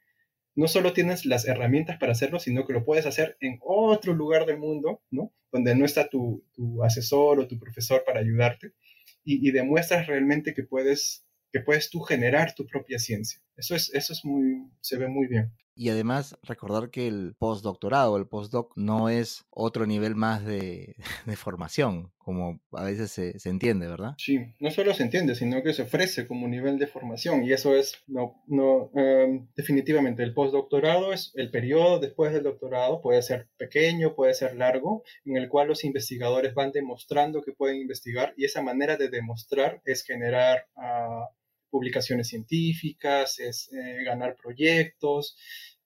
no 0.59 0.67
solo 0.67 0.91
tienes 0.91 1.25
las 1.25 1.47
herramientas 1.47 1.97
para 1.97 2.11
hacerlo, 2.11 2.37
sino 2.37 2.67
que 2.67 2.73
lo 2.73 2.83
puedes 2.83 3.05
hacer 3.05 3.37
en 3.39 3.59
otro 3.61 4.13
lugar 4.13 4.45
del 4.45 4.57
mundo, 4.57 5.01
¿no? 5.09 5.33
Donde 5.53 5.73
no 5.73 5.85
está 5.85 6.09
tu, 6.09 6.43
asesor 6.83 7.39
o 7.39 7.47
tu 7.47 7.57
profesor 7.57 8.03
para 8.05 8.19
ayudarte 8.19 8.73
y, 9.23 9.47
y, 9.47 9.51
demuestras 9.51 10.07
realmente 10.07 10.53
que 10.53 10.63
puedes, 10.63 11.25
que 11.53 11.61
puedes 11.61 11.89
tú 11.89 12.01
generar 12.01 12.55
tu 12.55 12.67
propia 12.67 12.99
ciencia. 12.99 13.39
Eso 13.59 13.75
es, 13.75 13.93
eso 13.93 14.13
es 14.13 14.23
muy, 14.23 14.71
se 14.79 14.97
ve 14.97 15.07
muy 15.07 15.27
bien. 15.27 15.51
Y 15.79 15.87
además 15.87 16.37
recordar 16.43 16.89
que 16.89 17.07
el 17.07 17.35
postdoctorado, 17.39 18.17
el 18.17 18.27
postdoc, 18.27 18.73
no 18.75 19.07
es 19.07 19.45
otro 19.49 19.85
nivel 19.85 20.13
más 20.13 20.43
de, 20.43 20.97
formación, 21.37 22.11
como 22.17 22.59
a 22.73 22.83
veces 22.83 23.11
se, 23.11 23.49
entiende, 23.49 23.87
¿verdad? 23.87 24.15
Sí, 24.17 24.39
no 24.59 24.71
solo 24.71 24.93
se 24.93 25.03
entiende, 25.03 25.35
sino 25.35 25.63
que 25.63 25.73
se 25.73 25.83
ofrece 25.83 26.27
como 26.27 26.49
nivel 26.49 26.79
de 26.79 26.87
formación. 26.87 27.45
Y 27.45 27.53
eso 27.53 27.77
es, 27.77 28.03
no, 28.07 28.43
no, 28.47 28.91
em, 28.93 29.47
definitivamente, 29.55 30.21
el 30.21 30.33
postdoctorado 30.33 31.13
es 31.13 31.31
el 31.35 31.49
periodo 31.49 31.99
después 31.99 32.33
del 32.33 32.43
doctorado, 32.43 32.99
puede 32.99 33.21
ser 33.21 33.47
pequeño, 33.55 34.15
puede 34.15 34.33
ser 34.33 34.57
largo, 34.57 35.03
en 35.23 35.37
el 35.37 35.47
cual 35.47 35.69
los 35.69 35.85
investigadores 35.85 36.53
van 36.53 36.73
demostrando 36.73 37.41
que 37.41 37.53
pueden 37.53 37.77
investigar 37.77 38.33
y 38.35 38.43
esa 38.43 38.61
manera 38.61 38.97
de 38.97 39.07
demostrar 39.07 39.81
es 39.85 40.03
generar... 40.03 40.65
Uh, 40.75 41.38
publicaciones 41.69 42.27
científicas, 42.27 43.39
es 43.39 43.69
eh, 43.73 44.03
ganar 44.03 44.35
proyectos, 44.35 45.37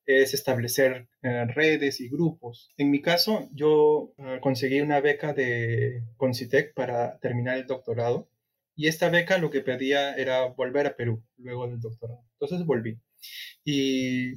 es 0.06 0.34
establecer 0.34 1.08
eh, 1.22 1.46
redes 1.46 2.00
y 2.00 2.08
grupos. 2.08 2.70
En 2.76 2.90
mi 2.90 3.00
caso, 3.00 3.48
yo 3.52 4.12
eh, 4.18 4.38
conseguí 4.40 4.80
una 4.80 5.00
beca 5.00 5.32
de 5.32 6.02
Concitec 6.16 6.74
para 6.74 7.18
terminar 7.20 7.56
el 7.58 7.66
doctorado 7.66 8.28
y 8.76 8.88
esta 8.88 9.08
beca 9.08 9.38
lo 9.38 9.50
que 9.50 9.60
pedía 9.60 10.14
era 10.14 10.46
volver 10.46 10.86
a 10.86 10.96
Perú 10.96 11.22
luego 11.38 11.66
del 11.68 11.80
doctorado. 11.80 12.24
Entonces 12.32 12.66
volví. 12.66 12.98
Y 13.64 14.34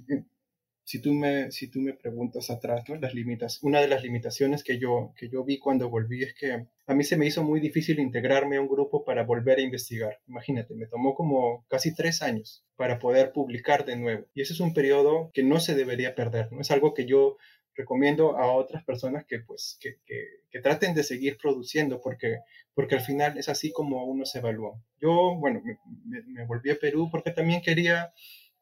si 0.87 1.01
tú 1.01 1.13
me, 1.13 1.51
si 1.51 1.67
tú 1.67 1.81
me 1.81 1.93
preguntas 1.93 2.49
atrás, 2.49 2.87
¿no? 2.87 2.95
Las 2.95 3.13
limitas, 3.13 3.61
una 3.61 3.81
de 3.81 3.89
las 3.89 4.03
limitaciones 4.03 4.63
que 4.63 4.79
yo, 4.79 5.13
que 5.17 5.27
yo 5.27 5.43
vi 5.43 5.59
cuando 5.59 5.89
volví 5.89 6.23
es 6.23 6.33
que 6.33 6.65
a 6.85 6.93
mí 6.93 7.03
se 7.03 7.17
me 7.17 7.25
hizo 7.25 7.43
muy 7.43 7.59
difícil 7.59 7.99
integrarme 7.99 8.55
a 8.55 8.61
un 8.61 8.69
grupo 8.69 9.03
para 9.03 9.23
volver 9.23 9.57
a 9.57 9.63
investigar. 9.63 10.21
Imagínate, 10.29 10.75
me 10.75 10.87
tomó 10.87 11.13
como 11.13 11.65
casi 11.67 11.93
tres 11.93 12.21
años 12.21 12.63
para 12.77 12.99
poder 12.99 13.33
publicar 13.33 13.83
de 13.83 13.97
nuevo. 13.97 14.27
Y 14.33 14.41
ese 14.41 14.53
es 14.53 14.61
un 14.61 14.73
periodo 14.73 15.29
que 15.33 15.43
no 15.43 15.59
se 15.59 15.75
debería 15.75 16.15
perder, 16.15 16.53
¿no? 16.53 16.61
Es 16.61 16.71
algo 16.71 16.93
que 16.93 17.05
yo 17.05 17.35
recomiendo 17.75 18.37
a 18.37 18.53
otras 18.53 18.85
personas 18.85 19.25
que 19.25 19.39
pues 19.39 19.77
que, 19.81 19.97
que, 20.05 20.61
traten 20.61 20.95
de 20.95 21.03
seguir 21.03 21.37
produciendo 21.37 21.99
porque, 22.01 22.39
porque 22.73 22.95
al 22.95 23.01
final 23.01 23.37
es 23.37 23.49
así 23.49 23.73
como 23.73 24.05
uno 24.05 24.25
se 24.25 24.39
evalúa. 24.39 24.81
Yo, 25.01 25.35
bueno, 25.35 25.61
me 26.05 26.45
volví 26.45 26.71
a 26.71 26.79
Perú 26.79 27.09
porque 27.11 27.31
también 27.31 27.61
quería 27.61 28.13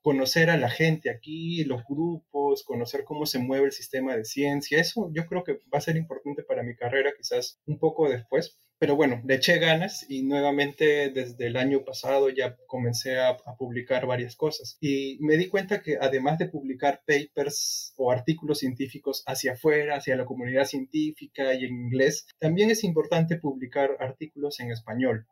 conocer 0.06 0.52
a 0.52 0.58
la 0.58 0.70
gente 0.70 1.10
aquí, 1.10 1.64
los 1.64 1.84
grupos, 1.84 2.64
conocer 2.64 3.06
cómo 3.06 3.26
se 3.26 3.40
mueve 3.40 3.66
el 3.66 3.72
sistema 3.72 4.16
de 4.16 4.24
ciencia. 4.24 4.80
Eso 4.80 5.10
yo 5.12 5.26
creo 5.26 5.44
que 5.44 5.54
va 5.74 5.80
a 5.80 5.82
ser 5.82 5.98
importante 5.98 6.44
para 6.44 6.62
mi 6.62 6.76
carrera, 6.76 7.10
quizás 7.18 7.60
un 7.66 7.80
poco 7.80 8.08
después. 8.08 8.60
Pero 8.78 8.96
bueno, 8.96 9.24
le 9.26 9.34
eché 9.34 9.58
ganas 9.58 10.06
y 10.08 10.22
nuevamente 10.22 11.10
desde 11.10 11.48
el 11.48 11.58
año 11.58 11.84
pasado 11.84 12.30
ya 12.30 12.56
comencé 12.68 13.18
a, 13.18 13.36
publicar 13.58 14.06
varias 14.06 14.36
cosas. 14.36 14.78
Y 14.80 15.18
me 15.22 15.38
di 15.38 15.48
cuenta 15.48 15.82
que 15.82 15.98
además 16.00 16.38
de 16.38 16.50
publicar 16.50 17.02
papers 17.08 17.96
o 17.98 18.12
artículos 18.12 18.60
científicos 18.60 19.24
hacia 19.26 19.54
afuera, 19.54 19.96
hacia 19.96 20.16
la 20.16 20.26
comunidad 20.26 20.66
científica 20.66 21.56
y 21.56 21.66
en 21.66 21.74
inglés, 21.74 22.28
también 22.38 22.70
es 22.70 22.84
importante 22.84 23.38
publicar 23.38 23.98
artículos 24.00 24.60
en 24.60 24.70
español 24.70 25.26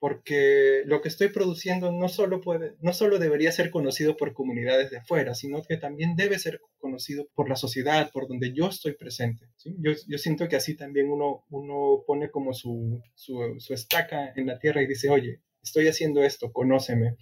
porque 0.00 0.82
lo 0.86 1.02
que 1.02 1.08
estoy 1.08 1.28
produciendo 1.28 1.92
no 1.92 2.08
solo, 2.08 2.40
puede, 2.40 2.74
no 2.80 2.94
solo 2.94 3.18
debería 3.18 3.52
ser 3.52 3.70
conocido 3.70 4.16
por 4.16 4.32
comunidades 4.32 4.90
de 4.90 4.96
afuera, 4.96 5.34
sino 5.34 5.62
que 5.62 5.76
también 5.76 6.16
debe 6.16 6.38
ser 6.38 6.58
conocido 6.78 7.28
por 7.34 7.50
la 7.50 7.56
sociedad, 7.56 8.10
por 8.10 8.26
donde 8.26 8.54
yo 8.54 8.68
estoy 8.68 8.94
presente. 8.94 9.50
Yo, 9.62 9.92
yo, 10.08 10.16
siento 10.16 10.48
que 10.48 10.56
así 10.56 10.74
también 10.74 11.10
uno, 11.10 11.44
uno 11.50 12.02
pone 12.06 12.30
como 12.30 12.54
su, 12.54 13.02
su, 13.14 13.56
su 13.58 13.74
estaca 13.74 14.32
en 14.34 14.46
la 14.46 14.58
tierra 14.58 14.82
y 14.82 14.86
dice, 14.86 15.10
oye, 15.10 15.42
estoy 15.62 15.86
haciendo 15.86 16.24
esto, 16.24 16.50
conóceme, 16.50 17.16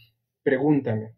pregúntame. 0.44 1.16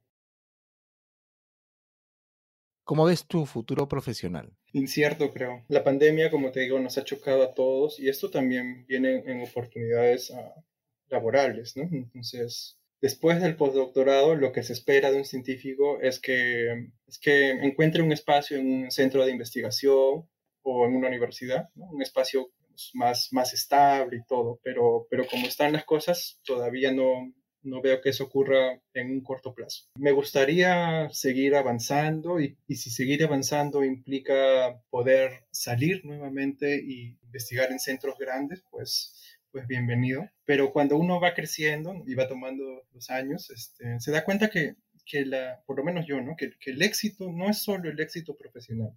¿Cómo 2.84 3.04
ves 3.04 3.26
tu 3.26 3.44
futuro 3.44 3.86
profesional? 3.86 4.50
Incierto, 4.72 5.30
creo. 5.30 5.66
La 5.68 5.84
pandemia, 5.84 6.30
como 6.30 6.52
te 6.52 6.60
digo, 6.60 6.80
nos 6.80 6.96
ha 6.96 7.04
chocado 7.04 7.42
a 7.42 7.52
todos 7.52 8.00
y 8.00 8.08
esto 8.08 8.30
también 8.30 8.86
viene 8.86 9.22
en 9.26 9.42
oportunidades 9.42 10.30
a, 10.30 10.54
laborales, 11.10 11.76
¿no? 11.76 11.88
Entonces, 11.92 12.78
después 13.00 13.40
del 13.40 13.56
postdoctorado, 13.56 14.34
lo 14.34 14.52
que 14.52 14.62
se 14.62 14.72
espera 14.72 15.10
de 15.10 15.18
un 15.18 15.24
científico 15.24 16.00
es 16.00 16.20
que, 16.20 16.88
es 17.06 17.18
que 17.18 17.50
encuentre 17.50 18.02
un 18.02 18.12
espacio 18.12 18.58
en 18.58 18.84
un 18.84 18.90
centro 18.90 19.24
de 19.24 19.32
investigación 19.32 20.28
o 20.62 20.86
en 20.86 20.94
una 20.94 21.08
universidad, 21.08 21.68
un 21.74 22.02
espacio 22.02 22.50
más, 22.94 23.28
más 23.32 23.52
estable 23.52 24.18
y 24.18 24.24
todo, 24.26 24.60
pero, 24.62 25.06
pero 25.10 25.26
como 25.26 25.46
están 25.46 25.72
las 25.72 25.84
cosas, 25.84 26.40
todavía 26.44 26.92
no, 26.92 27.32
no 27.62 27.82
veo 27.82 28.00
que 28.00 28.10
eso 28.10 28.24
ocurra 28.24 28.80
en 28.94 29.10
un 29.10 29.22
corto 29.22 29.54
plazo. 29.54 29.84
Me 29.98 30.12
gustaría 30.12 31.08
seguir 31.10 31.54
avanzando 31.56 32.40
y, 32.40 32.56
y, 32.66 32.76
si 32.76 32.90
seguir 32.90 33.24
avanzando 33.24 33.84
implica 33.84 34.80
poder 34.90 35.44
salir 35.50 36.04
nuevamente 36.04 36.76
y 36.76 37.18
investigar 37.22 37.70
en 37.70 37.78
centros 37.78 38.16
grandes, 38.18 38.64
pues 38.70 39.19
pues 39.50 39.66
bienvenido. 39.66 40.28
Pero 40.44 40.72
cuando 40.72 40.96
uno 40.96 41.20
va 41.20 41.34
creciendo 41.34 42.02
y 42.06 42.14
va 42.14 42.28
tomando 42.28 42.64
los 42.92 43.10
años, 43.10 43.50
este, 43.50 44.00
se 44.00 44.10
da 44.10 44.24
cuenta 44.24 44.50
que, 44.50 44.76
que 45.04 45.24
la, 45.24 45.62
por 45.66 45.76
lo 45.76 45.84
menos 45.84 46.06
yo, 46.06 46.20
¿no? 46.20 46.36
Que, 46.36 46.52
que, 46.58 46.70
el 46.70 46.82
éxito 46.82 47.30
no 47.32 47.48
es 47.48 47.62
solo 47.62 47.90
el 47.90 48.00
éxito 48.00 48.36
profesional. 48.36 48.92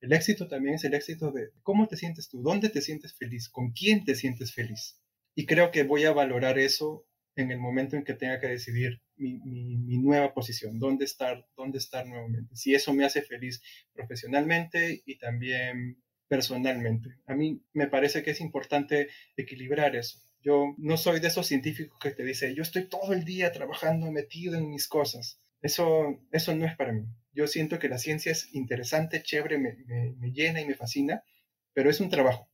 El 0.00 0.12
éxito 0.12 0.46
también 0.46 0.76
es 0.76 0.84
el 0.84 0.94
éxito 0.94 1.32
de 1.32 1.50
cómo 1.62 1.88
te 1.88 1.96
sientes 1.96 2.28
tú, 2.28 2.42
dónde 2.42 2.68
te 2.68 2.82
sientes 2.82 3.14
feliz, 3.14 3.48
con 3.48 3.72
quién 3.72 4.04
te 4.04 4.14
sientes 4.14 4.54
feliz. 4.54 5.00
Y 5.34 5.46
creo 5.46 5.70
que 5.70 5.82
voy 5.82 6.04
a 6.04 6.12
valorar 6.12 6.58
eso 6.58 7.06
en 7.34 7.50
el 7.50 7.58
momento 7.58 7.96
en 7.96 8.04
que 8.04 8.14
tenga 8.14 8.40
que 8.40 8.48
decidir 8.48 9.00
mi, 9.16 9.38
mi, 9.40 9.76
mi, 9.76 9.98
nueva 9.98 10.34
posición, 10.34 10.78
dónde 10.78 11.04
estar, 11.04 11.46
dónde 11.56 11.78
estar 11.78 12.06
nuevamente. 12.06 12.56
Si 12.56 12.74
eso 12.74 12.92
me 12.92 13.04
hace 13.04 13.22
feliz 13.22 13.62
profesionalmente 13.92 15.02
y 15.04 15.18
también 15.18 16.02
personalmente. 16.28 17.16
A 17.26 17.34
mí 17.34 17.62
me 17.72 17.88
parece 17.88 18.22
que 18.22 18.30
es 18.30 18.40
importante 18.40 19.08
equilibrar 19.36 19.96
eso. 19.96 20.20
Yo 20.40 20.74
no 20.78 20.96
soy 20.96 21.20
de 21.20 21.28
esos 21.28 21.46
científicos 21.46 21.98
que 22.00 22.12
te 22.12 22.24
dicen, 22.24 22.54
yo 22.54 22.62
estoy 22.62 22.88
todo 22.88 23.12
el 23.12 23.24
día 23.24 23.50
trabajando, 23.50 24.12
metido 24.12 24.56
en 24.56 24.70
mis 24.70 24.86
cosas. 24.86 25.40
Eso, 25.60 26.22
eso 26.30 26.54
no 26.54 26.66
es 26.66 26.76
para 26.76 26.92
mí. 26.92 27.06
Yo 27.32 27.46
siento 27.46 27.78
que 27.78 27.88
la 27.88 27.98
ciencia 27.98 28.30
es 28.30 28.54
interesante, 28.54 29.22
chévere, 29.22 29.58
me, 29.58 29.74
me, 29.86 30.12
me 30.12 30.30
llena 30.30 30.60
y 30.60 30.66
me 30.66 30.74
fascina, 30.74 31.24
pero 31.72 31.90
es 31.90 32.00
un 32.00 32.10
trabajo. 32.10 32.48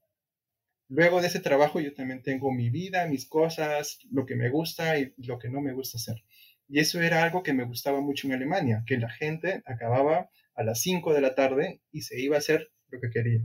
Luego 0.88 1.20
de 1.20 1.26
ese 1.28 1.40
trabajo 1.40 1.80
yo 1.80 1.94
también 1.94 2.22
tengo 2.22 2.52
mi 2.52 2.70
vida, 2.70 3.06
mis 3.06 3.26
cosas, 3.26 3.98
lo 4.10 4.24
que 4.26 4.36
me 4.36 4.50
gusta 4.50 4.98
y 4.98 5.12
lo 5.18 5.38
que 5.38 5.48
no 5.48 5.60
me 5.60 5.72
gusta 5.72 5.98
hacer. 5.98 6.22
Y 6.68 6.80
eso 6.80 7.00
era 7.00 7.22
algo 7.22 7.42
que 7.42 7.52
me 7.52 7.64
gustaba 7.64 8.00
mucho 8.00 8.26
en 8.26 8.34
Alemania, 8.34 8.84
que 8.86 8.96
la 8.96 9.10
gente 9.10 9.62
acababa 9.66 10.30
a 10.54 10.62
las 10.62 10.80
5 10.80 11.12
de 11.12 11.20
la 11.20 11.34
tarde 11.34 11.80
y 11.90 12.02
se 12.02 12.20
iba 12.20 12.36
a 12.36 12.38
hacer 12.38 12.70
lo 12.88 13.00
que 13.00 13.10
quería 13.10 13.40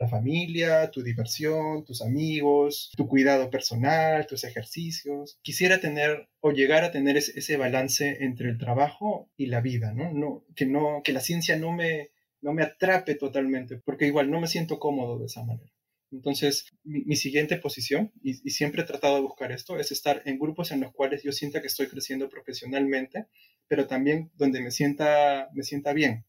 la 0.00 0.08
familia, 0.08 0.90
tu 0.90 1.02
diversión, 1.02 1.84
tus 1.84 2.00
amigos, 2.00 2.90
tu 2.96 3.06
cuidado 3.06 3.50
personal, 3.50 4.26
tus 4.26 4.44
ejercicios. 4.44 5.38
Quisiera 5.42 5.78
tener 5.78 6.30
o 6.40 6.52
llegar 6.52 6.84
a 6.84 6.90
tener 6.90 7.18
ese, 7.18 7.56
balance 7.58 8.16
entre 8.20 8.48
el 8.48 8.56
trabajo 8.56 9.30
y 9.36 9.46
la 9.46 9.60
vida, 9.60 9.92
¿no? 9.92 10.10
no 10.12 10.44
que 10.56 10.64
no 10.64 11.02
que 11.04 11.12
la 11.12 11.20
ciencia 11.20 11.56
no 11.56 11.72
me 11.72 12.10
no 12.40 12.54
me 12.54 12.62
atrape 12.62 13.14
totalmente, 13.16 13.76
porque 13.84 14.06
igual 14.06 14.30
no 14.30 14.40
me 14.40 14.46
siento 14.48 14.78
cómodo 14.78 15.18
de 15.18 15.26
esa 15.26 15.44
manera. 15.44 15.70
Entonces, 16.10 16.70
mi, 16.82 17.04
mi 17.04 17.16
siguiente 17.16 17.58
posición, 17.58 18.10
y, 18.22 18.30
y, 18.30 18.50
siempre 18.50 18.82
he 18.82 18.86
tratado 18.86 19.16
de 19.16 19.20
buscar 19.20 19.52
esto, 19.52 19.78
es 19.78 19.92
estar 19.92 20.22
en 20.24 20.38
grupos 20.38 20.72
en 20.72 20.80
los 20.80 20.92
cuales 20.92 21.22
yo 21.22 21.32
sienta 21.32 21.60
que 21.60 21.66
estoy 21.66 21.88
creciendo 21.88 22.30
profesionalmente, 22.30 23.26
pero 23.68 23.86
también 23.86 24.30
donde 24.36 24.62
me 24.62 24.70
sienta, 24.70 25.50
me 25.52 25.62
sienta 25.62 25.92
bien. 25.92 26.24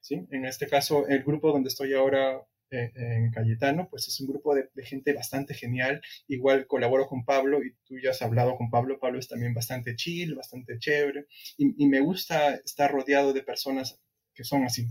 ¿sí? 0.00 0.26
En 0.30 0.44
este 0.44 0.68
caso, 0.68 1.08
el 1.08 1.24
grupo 1.24 1.50
donde 1.50 1.68
estoy 1.68 1.94
ahora 1.94 2.46
eh, 2.70 2.92
en 2.94 3.30
Cayetano, 3.30 3.88
pues 3.88 4.08
es 4.08 4.20
un 4.20 4.28
grupo 4.28 4.54
de, 4.54 4.68
de, 4.74 4.84
gente 4.84 5.12
bastante 5.12 5.54
genial. 5.54 6.02
Igual 6.28 6.66
colaboro 6.66 7.06
con 7.06 7.24
Pablo 7.24 7.62
y 7.62 7.74
tú 7.84 7.98
ya 8.02 8.10
has 8.10 8.22
hablado 8.22 8.56
con 8.56 8.70
Pablo. 8.70 8.98
Pablo 8.98 9.18
es 9.18 9.28
también 9.28 9.54
bastante 9.54 9.94
chill, 9.96 10.34
bastante 10.34 10.78
chévere. 10.78 11.26
Y, 11.56 11.82
y 11.82 11.88
me 11.88 12.00
gusta 12.00 12.54
estar 12.56 12.90
rodeado 12.90 13.32
de 13.32 13.42
personas 13.42 14.00
que 14.34 14.44
son 14.44 14.64
así, 14.64 14.86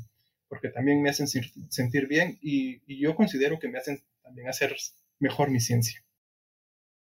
porque 0.47 0.69
también 0.69 1.01
me 1.01 1.09
hacen 1.09 1.27
sentir 1.27 2.07
bien 2.07 2.39
y, 2.41 2.81
y 2.88 2.99
yo 2.99 3.15
considero 3.15 3.59
que 3.59 3.67
me 3.67 3.77
hacen 3.77 4.03
también 4.23 4.49
hacer 4.49 4.75
mejor 5.19 5.51
mi 5.51 5.59
ciencia. 5.59 6.03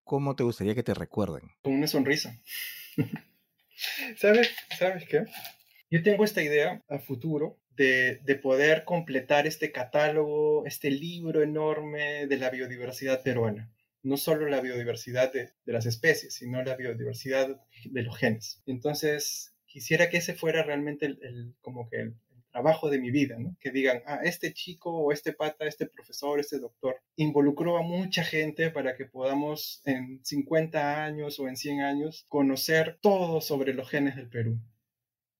¿Cómo 0.03 0.35
te 0.35 0.43
gustaría 0.43 0.75
que 0.75 0.83
te 0.83 0.93
recuerden? 0.93 1.51
Con 1.61 1.73
una 1.73 1.87
sonrisa. 1.87 2.37
¿Sabes? 4.17 4.51
¿Sabes 4.77 5.07
qué? 5.07 5.25
Yo 5.89 6.01
tengo 6.03 6.23
esta 6.23 6.41
idea 6.41 6.83
a 6.89 6.99
futuro 6.99 7.60
de, 7.75 8.19
de, 8.23 8.35
poder 8.35 8.83
completar 8.85 9.47
este 9.47 9.71
catálogo, 9.71 10.65
este 10.65 10.91
libro 10.91 11.41
enorme 11.41 12.27
de 12.27 12.37
la 12.37 12.49
biodiversidad 12.49 13.23
peruana. 13.23 13.71
No 14.03 14.17
solo 14.17 14.47
la 14.47 14.61
biodiversidad 14.61 15.31
de, 15.31 15.51
las 15.65 15.85
especies, 15.85 16.33
sino 16.33 16.63
la 16.63 16.75
biodiversidad 16.75 17.61
de 17.85 18.03
los 18.03 18.17
genes. 18.17 18.61
Entonces, 18.65 19.53
quisiera 19.65 20.09
que 20.09 20.17
ese 20.17 20.33
fuera 20.33 20.63
realmente 20.63 21.05
el, 21.05 21.55
como 21.61 21.89
que 21.89 21.97
el, 21.97 22.15
trabajo 22.51 22.89
de 22.89 22.99
mi 22.99 23.11
vida. 23.11 23.37
Que 23.59 23.71
digan, 23.71 24.01
ah, 24.05 24.19
este 24.23 24.53
chico 24.53 24.91
o 24.91 25.11
este 25.11 25.33
pata, 25.33 25.65
este 25.65 25.87
profesor, 25.87 26.39
este 26.39 26.59
doctor, 26.59 26.97
involucró 27.15 27.77
a 27.77 27.81
mucha 27.81 28.23
gente 28.23 28.69
para 28.69 28.95
que 28.95 29.05
podamos 29.05 29.81
en 29.85 30.23
50 30.23 31.03
años 31.03 31.39
o 31.39 31.47
en 31.47 31.55
100 31.55 31.81
años 31.81 32.25
conocer 32.27 32.99
todo 33.01 33.41
sobre 33.41 33.73
los 33.73 33.89
genes 33.89 34.15
del 34.15 34.29
Perú. 34.29 34.59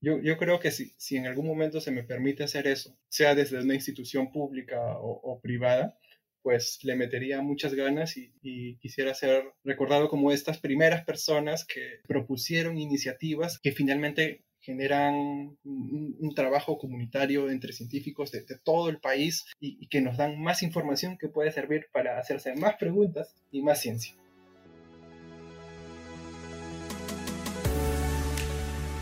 Yo, 0.01 0.37
creo 0.37 0.59
que 0.59 0.71
si, 0.71 0.93
si, 0.97 1.17
en 1.17 1.27
algún 1.27 1.45
momento 1.45 1.79
se 1.79 1.91
me 1.91 2.03
permite 2.03 2.43
hacer 2.43 2.65
eso, 2.65 2.97
sea 3.07 3.35
desde 3.35 3.61
una 3.61 3.75
institución 3.75 4.31
pública 4.31 4.97
o, 4.99 5.39
privada, 5.41 5.95
pues 6.41 6.79
le 6.83 6.95
metería 6.95 7.41
muchas 7.43 7.75
ganas 7.75 8.17
y, 8.17 8.77
quisiera 8.79 9.13
ser 9.13 9.43
recordado 9.63 10.09
como 10.09 10.31
estas 10.31 10.57
primeras 10.57 11.05
personas 11.05 11.65
que 11.65 11.99
propusieron 12.07 12.79
iniciativas 12.79 13.59
que 13.59 13.73
finalmente 13.73 14.43
generan 14.59 15.57
un, 15.63 16.33
trabajo 16.35 16.79
comunitario 16.79 17.51
entre 17.51 17.73
científicos 17.73 18.31
de, 18.31 18.41
de 18.41 18.57
todo 18.57 18.89
el 18.89 18.99
país 18.99 19.45
y, 19.59 19.77
y 19.83 19.87
que 19.87 20.01
nos 20.01 20.17
dan 20.17 20.41
más 20.41 20.63
información 20.63 21.17
que 21.17 21.27
puede 21.27 21.51
servir 21.51 21.87
para 21.91 22.17
hacerse 22.17 22.55
más 22.55 22.75
preguntas 22.77 23.35
y 23.51 23.61
más 23.61 23.81
ciencia. 23.81 24.15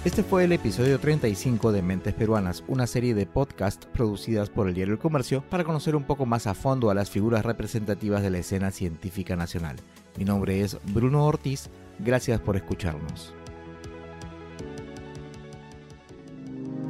Este 0.05 0.23
fue 0.23 0.45
el 0.45 0.53
episodio 0.53 0.97
35 0.97 1.73
de 1.73 1.81
Mentes 1.81 2.13
Peruanas, 2.13 2.63
una 2.69 2.87
serie 2.87 3.13
de 3.13 3.25
podcasts 3.25 3.85
producidas 3.85 4.49
por 4.49 4.69
el 4.69 4.73
diario 4.73 4.93
El 4.93 4.99
Comercio 4.99 5.43
para 5.49 5.65
conocer 5.65 5.93
un 5.93 6.05
poco 6.05 6.25
más 6.25 6.47
a 6.47 6.53
fondo 6.53 6.89
a 6.89 6.93
las 6.93 7.09
figuras 7.09 7.45
representativas 7.45 8.23
de 8.23 8.29
la 8.29 8.37
escena 8.37 8.71
científica 8.71 9.35
nacional. 9.35 9.75
Mi 10.17 10.23
nombre 10.23 10.61
es 10.61 10.77
Bruno 10.93 11.25
Ortiz, 11.25 11.69
gracias 11.99 12.39
por 12.39 12.55
escucharnos. 12.55 13.33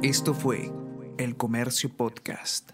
Esto 0.02 0.32
fue 0.32 0.70
El 1.18 1.36
Comercio 1.36 1.88
Podcast. 1.88 2.70